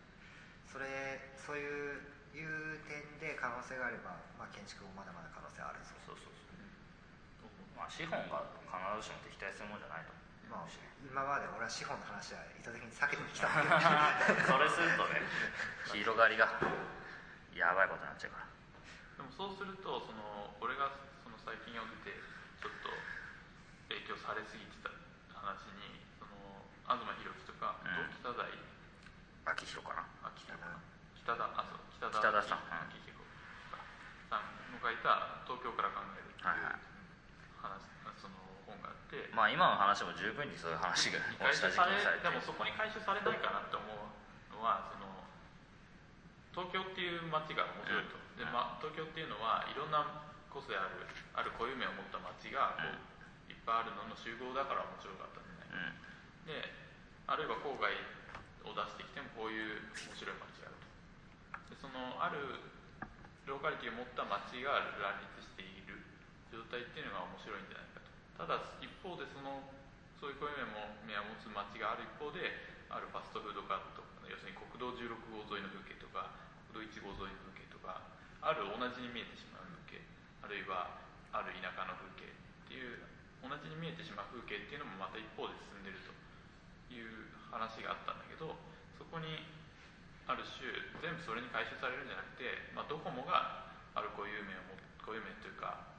[0.70, 0.86] それ
[1.42, 5.90] そういういう点で可能性があれば、まあ、建築もまだまだ可能性あるぞ。
[5.90, 7.52] ん、そうそうそう。
[7.76, 10.21] まあ資本が必ずしも敵対するもんじゃないと
[10.52, 10.68] まあ
[11.02, 13.80] 今まで俺は資本の話は意図的に避けてきたんだ
[14.28, 15.24] けどそれするとね。
[15.90, 16.46] 広がりが
[17.56, 18.48] やばいことになっちゃうから
[19.18, 20.92] でもそうするとその俺が
[21.24, 22.16] その最近読んでて
[22.62, 22.88] ちょっと
[23.92, 24.88] 影響されすぎてた
[25.36, 28.46] 話にその東博樹とか、うん北大
[29.52, 30.06] 秋広かな？
[30.32, 30.78] 秋広かな？
[31.18, 32.94] 北田あそう北田北田さんうん。
[32.94, 33.18] 秋広
[34.30, 36.46] さんの書いた「東京から考える」っていう。
[36.46, 36.91] はいはい
[39.12, 45.12] てまあ今の話も十分にそういう話が 回収されでもそこに回収されないかなって思うのはその
[46.56, 50.04] 東京っていう街が面白いと、でまあ、東京っていうのはいろんな
[50.52, 56.04] 個性あるある固有名を持った街がこう、いっぱいあるのの集合だから面白かったんじゃないか。
[56.44, 56.52] うん。
[56.52, 56.74] で
[57.24, 57.88] あるいは郊外
[58.68, 59.80] を出してきてもこういう
[60.12, 61.72] 面白い街があると。
[61.72, 62.60] でそのある
[63.48, 66.04] ローカリティを持った街が乱立している
[66.52, 67.91] 状態っていうのが面白いんじゃない
[68.42, 69.62] ただ一方でその
[70.18, 72.42] そういう固有名も名を持つ街がある一方で
[72.90, 76.34] あるファストフードカートとか要するに国道16号沿いの風景とか
[76.74, 78.02] 国道1号沿いの風景とか
[78.42, 80.02] ある同じに見えてしまう風景
[80.42, 80.98] あるいは
[81.30, 83.06] ある田舎の風景っていう
[83.46, 86.10] 同じに見えてしまう風景っていうのもまた一方で進んでると
[86.90, 88.58] いう話があったんだけど
[88.98, 89.46] そこに
[90.26, 90.66] ある種
[90.98, 95.94] 全部それに回収されるんじゃなくて、まあ、ドコモがある固有名を固有名というか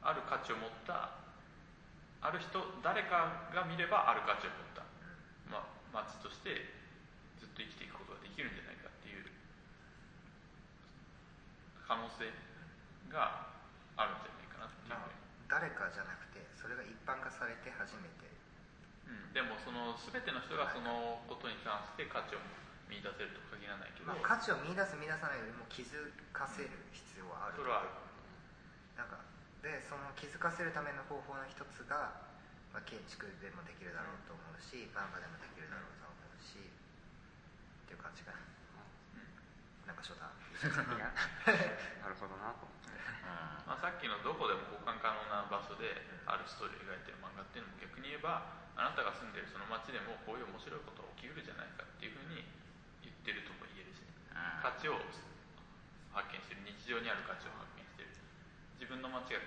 [0.00, 1.25] ある価値を持った
[2.26, 4.82] ある人誰かが見ればある価値を持った、
[5.46, 6.74] まあ、街として
[7.38, 9.30] ずっと生きていくことができるんじゃないかっていう。
[11.86, 12.26] 可能性
[13.14, 13.54] が
[13.94, 14.98] あるんじゃないかなっていう。
[15.46, 18.26] 誰かじゃなくてそれが一般化されて初めて。
[19.06, 22.42] うん、でもその全ての人がそのことに関して価値を
[22.90, 27.62] 見出せるとは限らないけど、まあ、価値を見出す見出さないよりも気づかせる必要はある。
[27.62, 27.94] それはある。
[28.98, 29.22] なんか
[29.66, 32.22] でその気づかせるための方法の一つが、
[32.70, 38.38] まあ、建築でもできるだろうと思うし漫画でもできるだろうと思うしっていう感じかな。
[39.90, 40.22] なんか翔太。
[40.62, 42.94] なるほどなと思って。
[43.66, 45.98] まあ、さっきのどこでも交換可能な場所で
[46.30, 48.46] あるストーリーを描いてる漫画っていうのも逆に言えば
[48.78, 52.46] あなたが住んでるその街でもこういう面白いことが起きうるじゃないかっていうふうに
[53.02, 54.62] 言ってるとも言えるし、うん。
[54.62, 55.02] 価値を
[56.14, 56.62] 発見してる。
[56.62, 57.75] 日常にある価値を発見してる
[58.78, 59.40] 自分の街が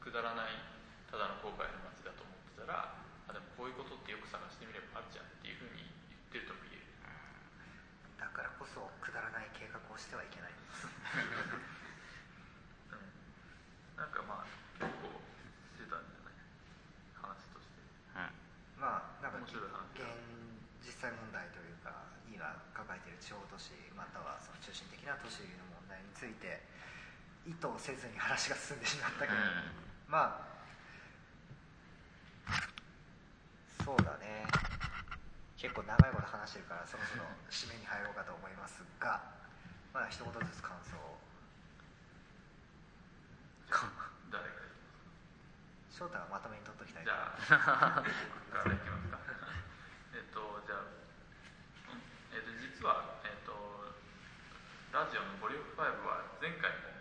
[0.00, 0.54] くだらない
[1.10, 2.94] ただの後悔の街だと思ってたら
[3.28, 6.86] あでもこういうことってよく探してみればあるじゃんっていうふうに言ってるとも言える。
[8.18, 10.54] だからこそくだらない計画をしてはいけない。
[12.90, 13.04] うん。
[13.98, 14.48] なんかまあ
[14.80, 15.10] 結構
[15.78, 16.34] してたんじゃない？
[17.22, 17.78] 話として。
[18.78, 19.86] まあなんか面白い話。
[19.94, 20.02] 現
[20.82, 22.42] 実際問題というか今
[22.74, 25.61] 抱えている地方都市またはその中心的な都市の
[27.46, 29.38] 意図せずに話が進んでしまったけど、
[30.06, 30.46] ま
[32.46, 32.54] あ
[33.84, 34.46] そうだね。
[35.58, 39.20] 結構長いこと話してるからそろそろ締めに入ろうかと思いますが。
[39.92, 41.20] まだ一言ずつ感想を。
[44.30, 44.50] 誰が？
[45.92, 47.04] 翔太がまとめに取っときたい。
[47.04, 49.18] じゃあ僕からいきますか？
[50.16, 50.88] えっとじゃあ、
[51.92, 52.00] うん。
[52.32, 53.52] えっと、実は、えっと、
[54.92, 56.91] ラジオのボリューム5は前回も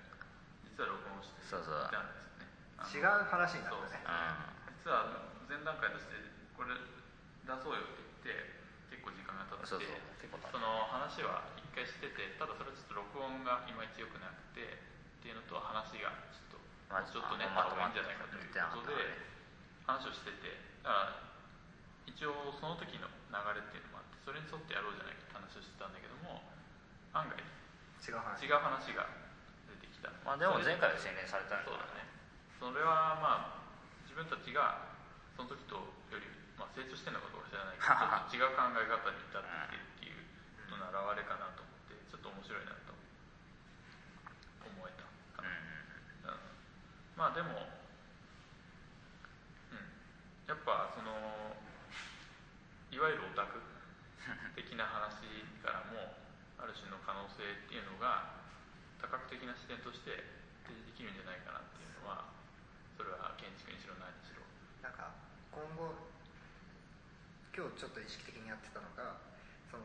[0.81, 2.17] 実は録音していそうそうたんで
[2.89, 3.05] すよね。
[3.05, 4.01] 違う話になったね。
[4.81, 6.17] 実は前段階として
[6.57, 16.57] これ出そうよって言って結構時間が経ってそうそう結構経ったその話は一回しててただそれちょっと録音がいまいち良くなくてっていうのと話がちょっと
[16.89, 19.21] まあちょっとねまとまんじゃないかということで
[19.85, 21.29] 話をしててだか
[22.09, 26.41] ら一応その時の流れっていうのもあってそれに沿ってやろうじゃないかって話をしてたんだけども
[27.13, 27.37] 案外
[28.01, 28.49] 違う話。
[28.49, 29.20] 違う話が
[30.01, 32.09] きたまあでも前回は洗練されたんそうだね。
[32.57, 33.61] それはまあ
[34.09, 34.89] 自分たちが
[35.37, 35.77] その時と
[36.09, 36.25] より、
[36.57, 37.93] まあ、成長してるのかどうか知らないけど
[38.33, 39.53] ちょっと違う考え方に至って
[40.01, 40.25] きてるっていう
[40.73, 42.97] ことの表れかなと思ってちょっと面白いなと
[44.65, 45.05] 思えた
[45.37, 45.53] かな、
[46.33, 46.41] うん。
[47.15, 47.69] まあでも、
[49.69, 49.85] うん、
[50.49, 51.13] やっぱその
[52.91, 53.61] いわゆるオタク
[54.53, 55.23] 的な話
[55.63, 56.19] からも
[56.59, 58.30] ある種の可能性っていうのが
[59.11, 60.23] 多角的な視点として
[60.63, 62.31] 提示できるんじゃないかなっていうのは
[62.95, 64.39] それは建築にしろ何にしろ
[64.79, 65.11] なんか
[65.51, 65.91] 今後
[67.51, 69.19] 今日ちょっと意識的にやってたのが
[69.67, 69.83] その、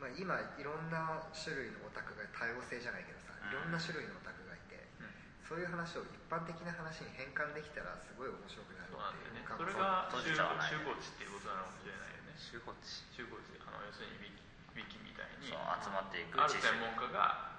[0.00, 5.12] まあ、今いろんな種類のオタクが多様性じゃないけどさいろんな種類のオタクがいてうん
[5.44, 14.40] そういう話を一般的な話に変換できたらすごい面白くなるっていうだよねそれが集じちゃわない集合値っていうことなのかもしれないよね集合値集合値あの要するにウィキ
[14.72, 17.54] ウィキみたいにそう集まっていくある専門家が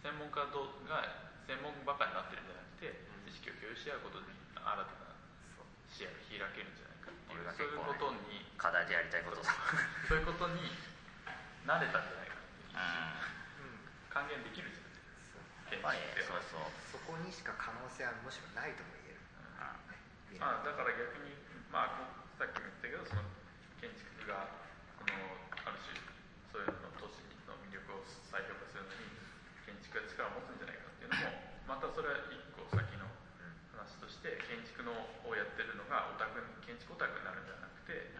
[0.00, 1.04] 専門家とが
[1.44, 3.28] 専門ばかりになってるんじゃなくてうん。
[3.28, 4.84] 知識を共有し合うことで新たな
[5.92, 9.52] 視野が開けるんじゃないかっていうそういうことに課題でやりたいことだ
[10.08, 10.72] そういうことに
[11.68, 13.68] 慣れたんじゃないかっていううん。
[13.68, 13.84] うん。
[14.08, 19.20] 還元できるじゃない建築ってそうそうそこにしか可能性はむしろないとも言える、
[20.34, 20.42] うん。
[20.42, 21.36] あ、だから逆に、
[21.70, 22.08] まあ、こ
[22.40, 23.22] さっきも言ったけどその
[23.84, 24.48] 建築が
[24.96, 25.12] この
[25.68, 25.92] ある種
[26.52, 28.59] そういうの都市の魅力を再評
[29.90, 31.26] 築が力を持つんじゃないかっていうのも
[31.66, 33.10] またそれは一個先の
[33.74, 34.94] 話として建築の
[35.26, 38.14] をやってるのがオタク建築オタクになるんじゃなくて、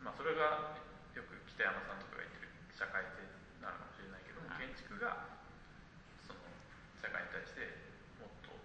[0.00, 0.80] まあ、それが
[1.12, 3.20] よく北山さんとかが言ってる社会性
[3.60, 5.36] なのかもしれないけども建築が
[6.24, 6.40] その
[6.96, 8.56] 社会に対してもっと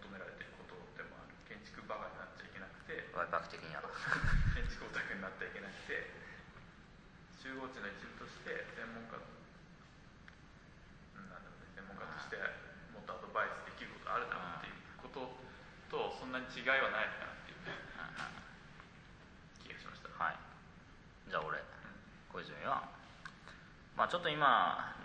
[0.00, 1.36] 求められていることでもある。
[1.44, 3.84] 建築バカになっちゃいけなくてワイパーク的には
[4.56, 6.08] 建築オタクになってはいけなくて
[7.36, 9.26] 集合値の一部として専門家う
[11.18, 12.38] んなんだろうね専門家として
[12.94, 15.26] もっとアドバイスできることあるだろうっていうこと
[15.90, 17.60] とそんなに違いはないかなっていう
[19.60, 20.08] 気がしました。
[20.16, 20.40] はい
[21.28, 21.60] じゃあ俺
[22.32, 22.88] 小泉は？
[23.92, 24.96] まあちょっと今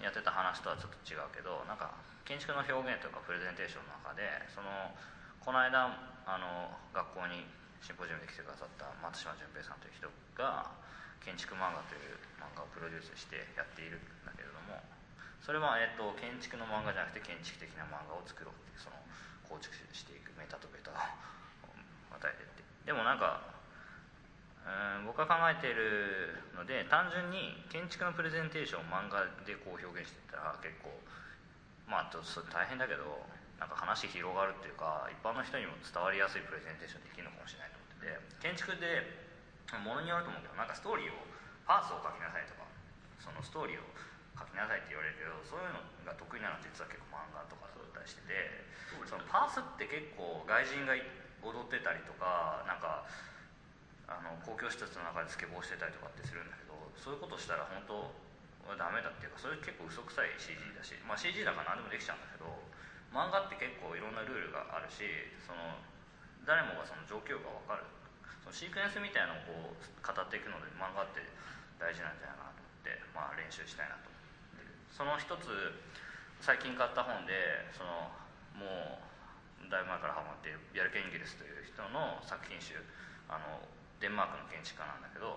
[0.00, 1.92] やってた話とはちょっと違うけどなんか
[2.24, 4.24] 建築の表現とかプレゼンテーションの中で
[4.56, 4.68] その
[5.44, 5.92] この間
[6.24, 7.44] あの学校に
[7.84, 10.72] シンポジウムで来てくださった松島純平さんという人が
[11.20, 14.80] 建築漫画という漫画をプロデュースしてやっているんだけれども
[15.44, 18.96] それは、えっと、建築の漫画じゃなくて建築的な漫画を作ろうっていうその
[19.50, 22.62] 構築していくメタとベタを与えてって。
[22.86, 23.42] でもなんか
[24.62, 30.94] うん僕が考えているので単純に建築のプレゼンテーションを漫画でこう表現していったら結構
[31.90, 33.02] まあちょっと大変だけど
[33.58, 39.04] なんか話広がるっていうか一般の人にも伝わりやすいプレゼンテーションできるのかもしれないと思ってて建築で
[39.80, 41.18] ものによると思うけどなんかストーリーを
[41.64, 42.64] パースを書きなさいとか
[43.20, 43.84] そのストーリーを
[44.36, 47.69] 書きなさいって言われるけどそういうのが得意なのは実は結構漫画とか
[48.00, 48.64] ったりしてて
[49.04, 50.96] そのパースって結構外人が
[51.44, 53.04] 踊ってたりとかなんか
[54.08, 58.10] あの公共施設の中でスケボーしてたりとかってするんだけどそういうことしたら本当
[58.66, 62.48] はダメだっていうかそれ結構嘘くさい CG だし、まあ、CG だから何でもできちゃうんだけど
[63.12, 65.06] 漫画って結構いろんなルールがあるし
[65.44, 65.78] その
[66.44, 67.84] 誰もがその状況が分かる。
[68.40, 71.20] そのシークエンスみたいなのをこう語っていくので漫画って
[71.76, 74.72] 大事なんじゃないかなと思って、まあ、練習したいなと思ってる。
[74.88, 75.76] その一つ
[76.40, 78.08] 最近買った本でその
[78.56, 78.96] も
[79.60, 82.80] うだいぶ前からハマっているビアルケ・インギリスという人の作品集
[83.28, 83.60] あの
[84.00, 85.36] デンマークの建築家なんだけど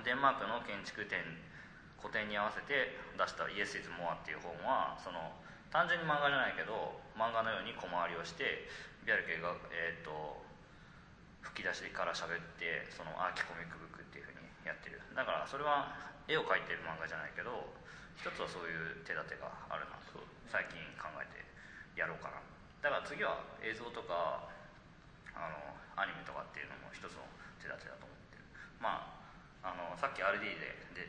[0.00, 1.20] デンマークの建築展
[2.00, 5.36] 古典に合わせて出した「イエス・イズ・モア」っていう本はその
[5.68, 8.64] 単純に漫画じゃないけど漫画のように小回りをして
[9.04, 10.40] ビアルケが、えー、と
[11.44, 15.00] 吹き出しから喋ってそのアーキコミックブックっていうふうにやってる。
[15.12, 15.92] だからそれは
[16.26, 17.68] 絵を描いてる漫画じゃないけど
[18.18, 21.42] 一つはそういう手立てがあるなと最近考えて
[21.98, 22.38] やろうかな。
[22.80, 24.50] だから次は映像とか
[25.34, 27.24] あのアニメとかっていうのも一つの
[27.58, 28.44] 手立てだと思ってる。
[28.78, 29.10] ま
[29.62, 31.08] ああのさっき RD でで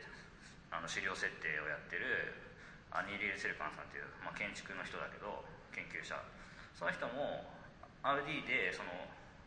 [0.72, 2.34] あの資料設定をやってる
[2.90, 5.44] アニーリール・セルカンさんっていう、まあ、建築の人だけど
[5.74, 6.16] 研究者。
[6.76, 7.48] その人も
[8.04, 8.92] RD でその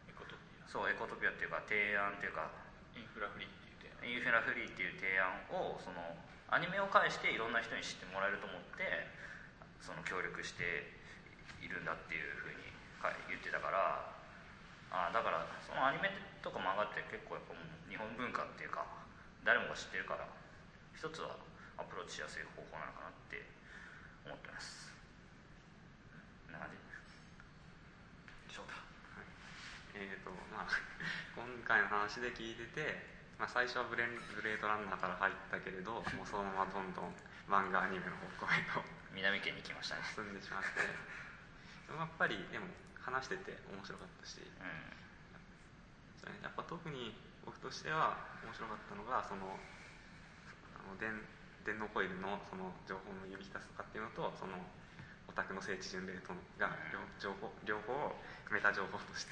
[0.10, 6.01] エコトピそうエコトピアっていうか提案っていうかアインフラフリーっていう点インフラフリーっていう提案をその
[6.50, 9.06] アニメを介していろんな人に知ってもらえると思って
[9.82, 10.89] その協力して
[11.62, 12.66] いるんだっていうふうに
[13.30, 14.10] 言ってたから
[14.89, 16.10] あだからそのアニメ
[16.41, 17.54] とか漫画って結構やっぱ
[17.86, 18.82] 日本文化っていうか
[19.45, 20.26] 誰もが知ってるから
[20.97, 21.38] 一つは
[21.78, 23.45] アプローチしやすい方法なのかなって
[24.26, 24.91] 思ってます。
[26.43, 26.76] こんな感じ。
[28.52, 28.76] 翔太。
[29.95, 30.68] えーとまあ、
[31.39, 37.16] 今回の話で聞いてて、まあ、最初はブレンブレードランナーから入ったけれど もうそのままどんどん
[37.48, 38.84] 漫画アニメの方向へと
[39.16, 40.04] 南県に来ましたね。
[40.04, 40.84] 進んでしまって。
[41.88, 42.68] でもやっぱりでも
[43.00, 44.44] 話してて面白かったし。
[44.44, 45.00] う
[46.20, 47.16] それやっぱ特に
[47.46, 49.58] 僕としては面白かったのがその
[50.76, 51.16] あの電
[51.64, 54.60] 電脳コイルのその情報の呼び出すとかっていうのとその
[55.28, 58.16] オタクの聖地巡礼とが両情報両方
[58.52, 59.32] メタ情報として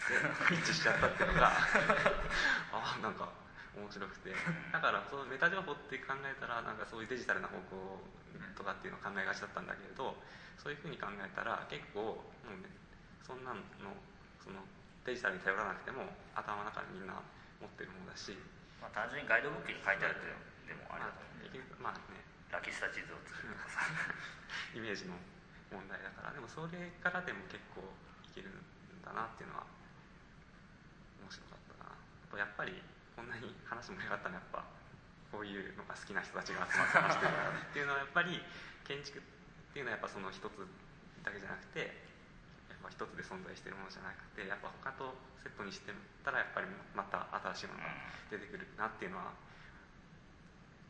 [0.54, 1.52] 一致しちゃったっていうのが
[2.72, 3.30] あなんか
[3.78, 4.34] 面白くて。
[4.74, 8.02] だからそのメタ情報って考えたらなんかそういうデジタルな方向
[8.58, 10.18] とかっていうのを考えがちだったんだけれど
[10.58, 12.70] そういうふうに考えたら結構もう、ね、
[13.22, 13.94] そんなんの
[14.42, 14.66] その
[15.06, 17.22] デジタルに頼らなくても頭の中でみんな
[17.62, 18.34] 持ってるものだし、
[18.82, 21.38] まあ、単純にガイドブックに書いてあるっていうのでもあれまあだと思
[21.80, 22.20] まあね。
[22.52, 23.84] ラキスタ地図を作るとかさ。
[24.76, 25.16] イメージの
[25.72, 26.32] 問題だから。
[26.32, 27.84] でもそれからでも結構
[28.24, 28.60] いけるん
[29.04, 29.68] だなっていうのは
[31.20, 32.40] 面白かったな。
[32.40, 32.82] やっぱり
[33.18, 34.62] こんなに話盛り上がったのはやっぱ
[35.34, 37.26] こういうのが好きな人たちが集まって話して
[37.74, 38.38] っていうのはやっぱり
[38.86, 39.22] 建築っ
[39.74, 40.54] ていうのはやっぱその一つ
[41.26, 41.82] だけじゃなくて
[42.70, 45.92] やっぱ一つで存在してるものじゃなくてやっぱ他とセットにして
[46.22, 47.26] たらやっぱりまた
[47.58, 47.90] 新しいものが
[48.30, 49.34] 出てくるなっていうのは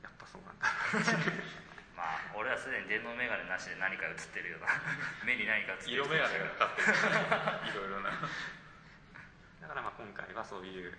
[0.04, 0.68] やっぱそうなんだ。
[1.96, 4.68] まあ俺はすでに電脳メガネなしで何か映ってるような。
[5.26, 5.92] 目に何か映ってる。
[5.96, 7.72] 色眼鏡がかかってる。
[7.72, 8.12] いろいろな。
[8.12, 10.94] だからまあ今回はそういう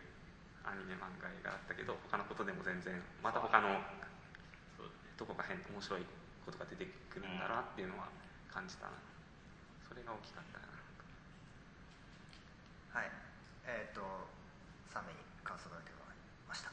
[0.69, 3.81] アニメ漫画映画だったけど他のことでも全然また他の
[4.77, 6.05] そうどこか変面白い
[6.45, 8.13] ことが出てくるんだなっていうのは
[8.53, 8.97] 感じたな。
[9.89, 10.69] それが大きかったか
[12.93, 13.01] な。
[13.01, 13.13] はい。
[13.65, 14.01] えっ、と
[14.93, 16.17] 3名に感想が出てもらい
[16.49, 16.73] ました。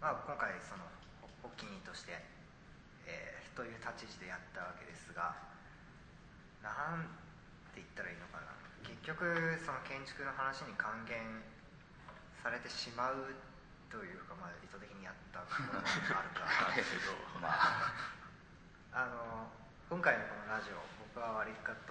[0.00, 0.84] まあ今回その
[1.44, 2.20] おお気に入りとして、
[3.04, 5.32] えーという立ち位置でやったわけですが
[6.60, 7.08] なん
[7.72, 8.52] て言ったらいいのかな。
[8.84, 11.16] 結局その建築の話に還元
[12.46, 13.34] されてしまう
[13.90, 17.10] というか、まあ、意図的にやったものがあるかだけど
[17.42, 17.90] まあ
[18.94, 19.50] あの
[19.90, 20.78] 今回のこのラジオ
[21.10, 21.74] 僕は割か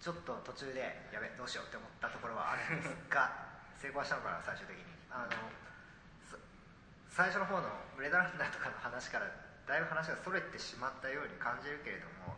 [0.00, 3.28] ちょっと途中でやべどうしようって思ったところはあるんですが
[3.76, 4.88] 成功はしたのかな最終的に。
[5.12, 5.36] あの
[6.24, 6.40] そ
[7.12, 9.28] 最初の方のブレードランナーとかの話から
[9.68, 12.36] だいぶ話がそれてしまったように感じるけれども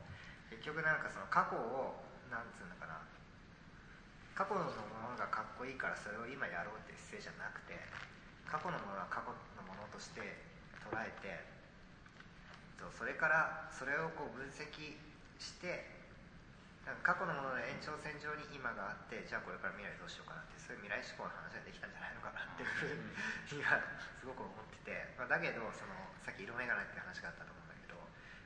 [0.51, 3.08] 結局なんかその過去をなんつうのかな
[4.39, 7.75] 過去のものがかっこいいからそれを今やろうっていう姿勢じゃなくて
[8.47, 10.23] 過去のものは過去のものとして
[10.87, 11.43] 捉えて
[12.95, 14.95] それからそれをこう分析
[15.43, 15.91] して
[17.03, 23.83] 過去のものの延長線上に今があってじゃあこれから未来どうしようかなってそういう未来志向の話ができたんじゃないのかなっていうふうには
[24.15, 27.99] すごく思ってて、まあ、だけどそのさっき色眼鏡って話があったと思うんだけど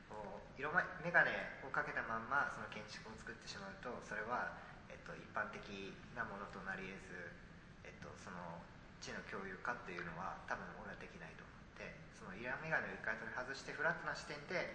[0.08, 1.28] こう色眼鏡
[1.62, 4.56] をかけたまんまその建築を作ってしまうとそれは、
[4.92, 5.64] えっと、一般的
[6.12, 8.60] なものとなり得ず、えっと、その
[9.00, 14.70] 知の共有化っていうのは多分俺はできないと思ってその色眼鏡を一回取り外してフラットな視点で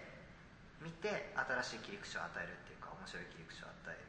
[0.84, 4.04] 見て新しい切り口を与えるっていうか面白い切り口を与える。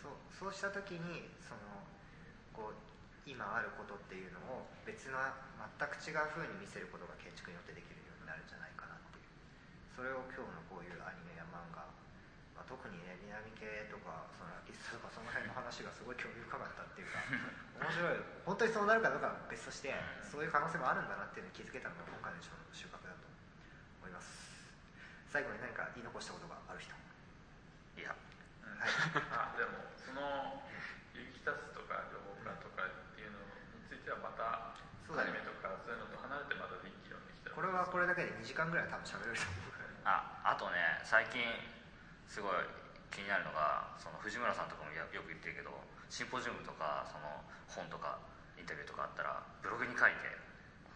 [0.00, 1.84] そうそうした時にその
[2.56, 2.90] こう
[3.28, 5.36] 今あることっていうのを別な
[5.76, 9.28] 全く違う風に見せることが建築によってできるようになるんじゃないかなっていう。
[9.92, 11.84] それを今日のこういうアニメや漫画、
[12.60, 17.24] まあ、特にね南系とかそのラキスとかその辺の話がすごい興味深かったっていうか
[17.80, 18.20] 面白い。
[18.44, 23.24] 本当にそうなるかどうかは別としてそういう可能性もあるんだなっていうのに気づけたのが今回の一番の収穫だと
[24.04, 24.28] 思います。
[25.32, 26.92] 最後に何か言い残したことがある人。
[27.96, 28.12] いや。
[28.12, 28.92] はい。
[29.32, 30.60] あでもその
[31.16, 34.76] ユキタスとか情報化とかっていうのについてはまた
[35.08, 35.32] そうだね。
[35.32, 40.12] アニメとかそういうのと離れてまたできるようにできたらこれはこれだけで2時間ぐらい多分喋れると思うから。
[40.12, 41.40] ああとね最近
[42.30, 42.62] すごい
[43.10, 45.74] 気になるのがその藤村さんとかもやよく言ってるけど
[46.06, 48.22] シンポジウムとかその本とか
[48.54, 50.30] インタビューとかあったらブログに書いて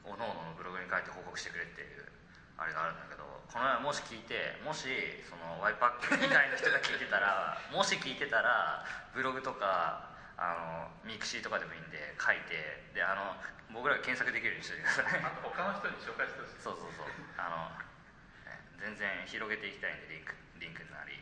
[0.06, 2.06] おのおののブログに書いて報告してくれっていう
[2.54, 4.86] あれがあるんだけどこの前もし聞いてもし
[5.26, 13.34] そのワイパック以外の人が聞いてたら もし聞いてたらブログとかあのミクシーとかでもいいんで書いてであの
[13.74, 16.62] 僕らが検索できるようにしてください他の人に紹介してほしい。
[16.62, 17.06] そうそうそう。
[17.36, 17.70] あの、
[18.46, 21.18] ね全然広げていきたいんでリンクリンクなり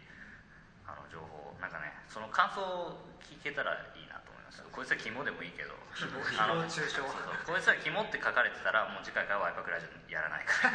[0.87, 4.63] あの情報なんかねその感想を聞けたらいいなと思います。
[4.73, 7.01] こいつはキモでもいいけど誹謗あの誹謗中傷
[7.49, 10.73] こいつは肝って書かれてたらもう次回からワイパークラジオやらないから。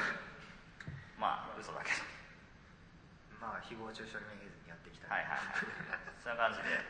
[1.20, 2.04] まあ嘘だけど。
[3.40, 5.06] まあ誹謗中傷にめげずにやっていきた。
[5.08, 6.16] い、はいはいはい。
[6.22, 6.80] そんな感じで、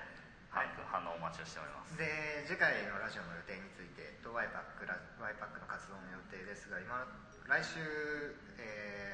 [0.50, 1.96] はい、反応お待ちをしております。
[1.98, 7.06] で次回のラジオの予定についてとワイパックラワイパックの活動の予定ですが今
[7.46, 7.78] 来週、
[8.58, 9.13] えー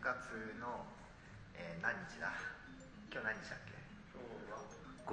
[0.00, 0.84] 月の、
[1.54, 2.32] えー何日だ？
[3.12, 3.76] 今日何日だっけ、
[5.04, 5.12] 5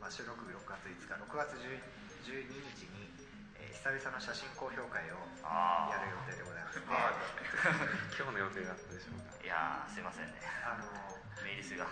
[0.00, 1.12] まあ、収録日6月5日。
[1.12, 1.80] 6月10
[2.24, 3.12] 12日に、
[3.60, 7.12] えー久々の写真公表会をあやる予定でございますねあ
[8.16, 9.36] 今日の予定だったでしょうか。
[9.36, 10.40] あいやーすいませんね。
[10.64, 10.88] あの
[11.44, 11.84] メイリスが。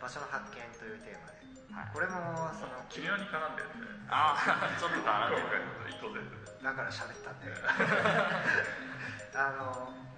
[0.00, 1.44] 場所の発見というテーマで、
[1.76, 1.90] はい。
[1.92, 4.10] これもその微妙に絡んでるんで。
[4.10, 6.24] ああちょっと絡んで今る
[6.64, 7.52] だから喋ったんで。
[9.38, 10.09] あの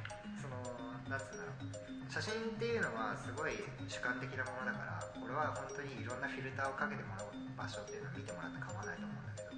[1.13, 3.53] なんつうんだろう写真っていうのはすごい
[3.85, 9.53] 主観的なものだからこれは本当にいろんなフィルターをかけてもらう場所っていうのを見てもらって構わないと思うんだけど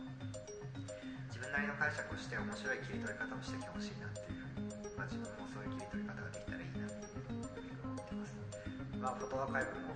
[1.31, 7.47] 自分なりの解釈をして面白い切り取り方をしてきてほしいなっていうふうに、まあ、自分もそういう切り取り方ができたらいいなっていうふうに
[7.87, 8.35] 思ってます。
[8.99, 9.95] まあフォトアーカイブも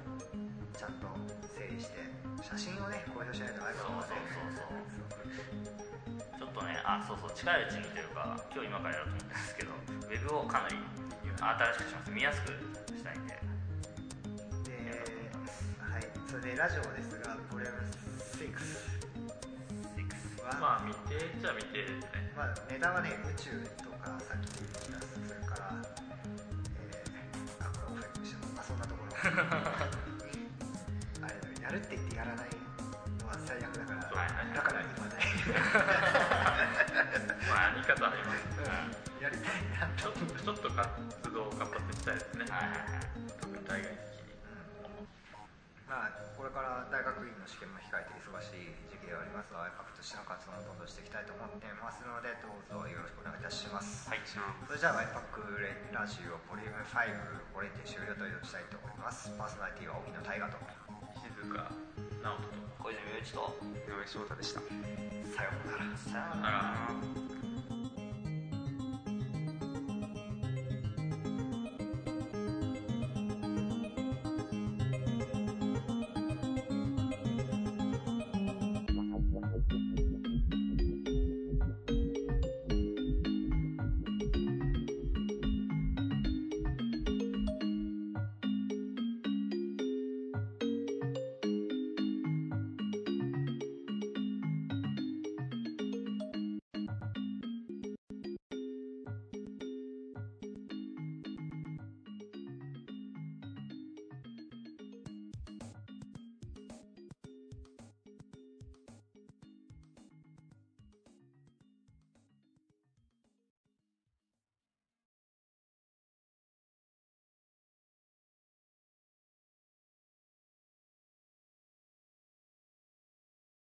[0.78, 1.10] ちゃんと
[1.43, 2.06] 整理して
[2.39, 4.14] 写真をね公表しないと iPhone はね
[6.39, 9.74] ちょっとねあそうそう近いうちにというか今日今からやろうと思ってるんですけど
[10.06, 10.76] ウェブをかなり
[11.39, 12.48] 新しくします見やすく
[12.98, 13.39] したいんで。
[14.66, 14.90] で
[15.78, 16.02] はい。
[16.27, 17.78] それでラジオですがボリューム
[18.43, 18.51] 6
[20.43, 22.32] は、まあ未定っちゃ未定ですね。
[22.36, 25.78] まあ、ネタはね宇宙とかさっき言ったそれから
[26.90, 29.15] えー、あこれオフェクしてもまあそんなところ。
[31.23, 32.51] あれやるって言ってやらない
[33.23, 35.23] のは最悪だから、はいはいだから今ね。
[37.47, 40.86] まあやり方ありますうんやりたいなちょっとちょっと活
[41.35, 43.11] 動を活発にしたいですね、はいはいはい。
[43.43, 44.39] 特に大学時期に
[45.90, 54.39] まあこれから大学院の試験も控えて忙しい時期ではありますが iPAC としての活動をどんどんしていきたいと思っていますのでどうぞよろしくお願いいたします、はいそ
[54.70, 59.32] れじゃあ iPAC ラジオボリューム5これにて終了としたいと思います。
[59.35, 60.59] パーソナリティは荻野大河と。
[61.19, 61.73] 静か
[62.23, 63.57] 直人と小泉雄一と。
[63.74, 64.61] 井上翔太でした。
[64.61, 65.97] さようなら。
[65.97, 67.38] さようならなら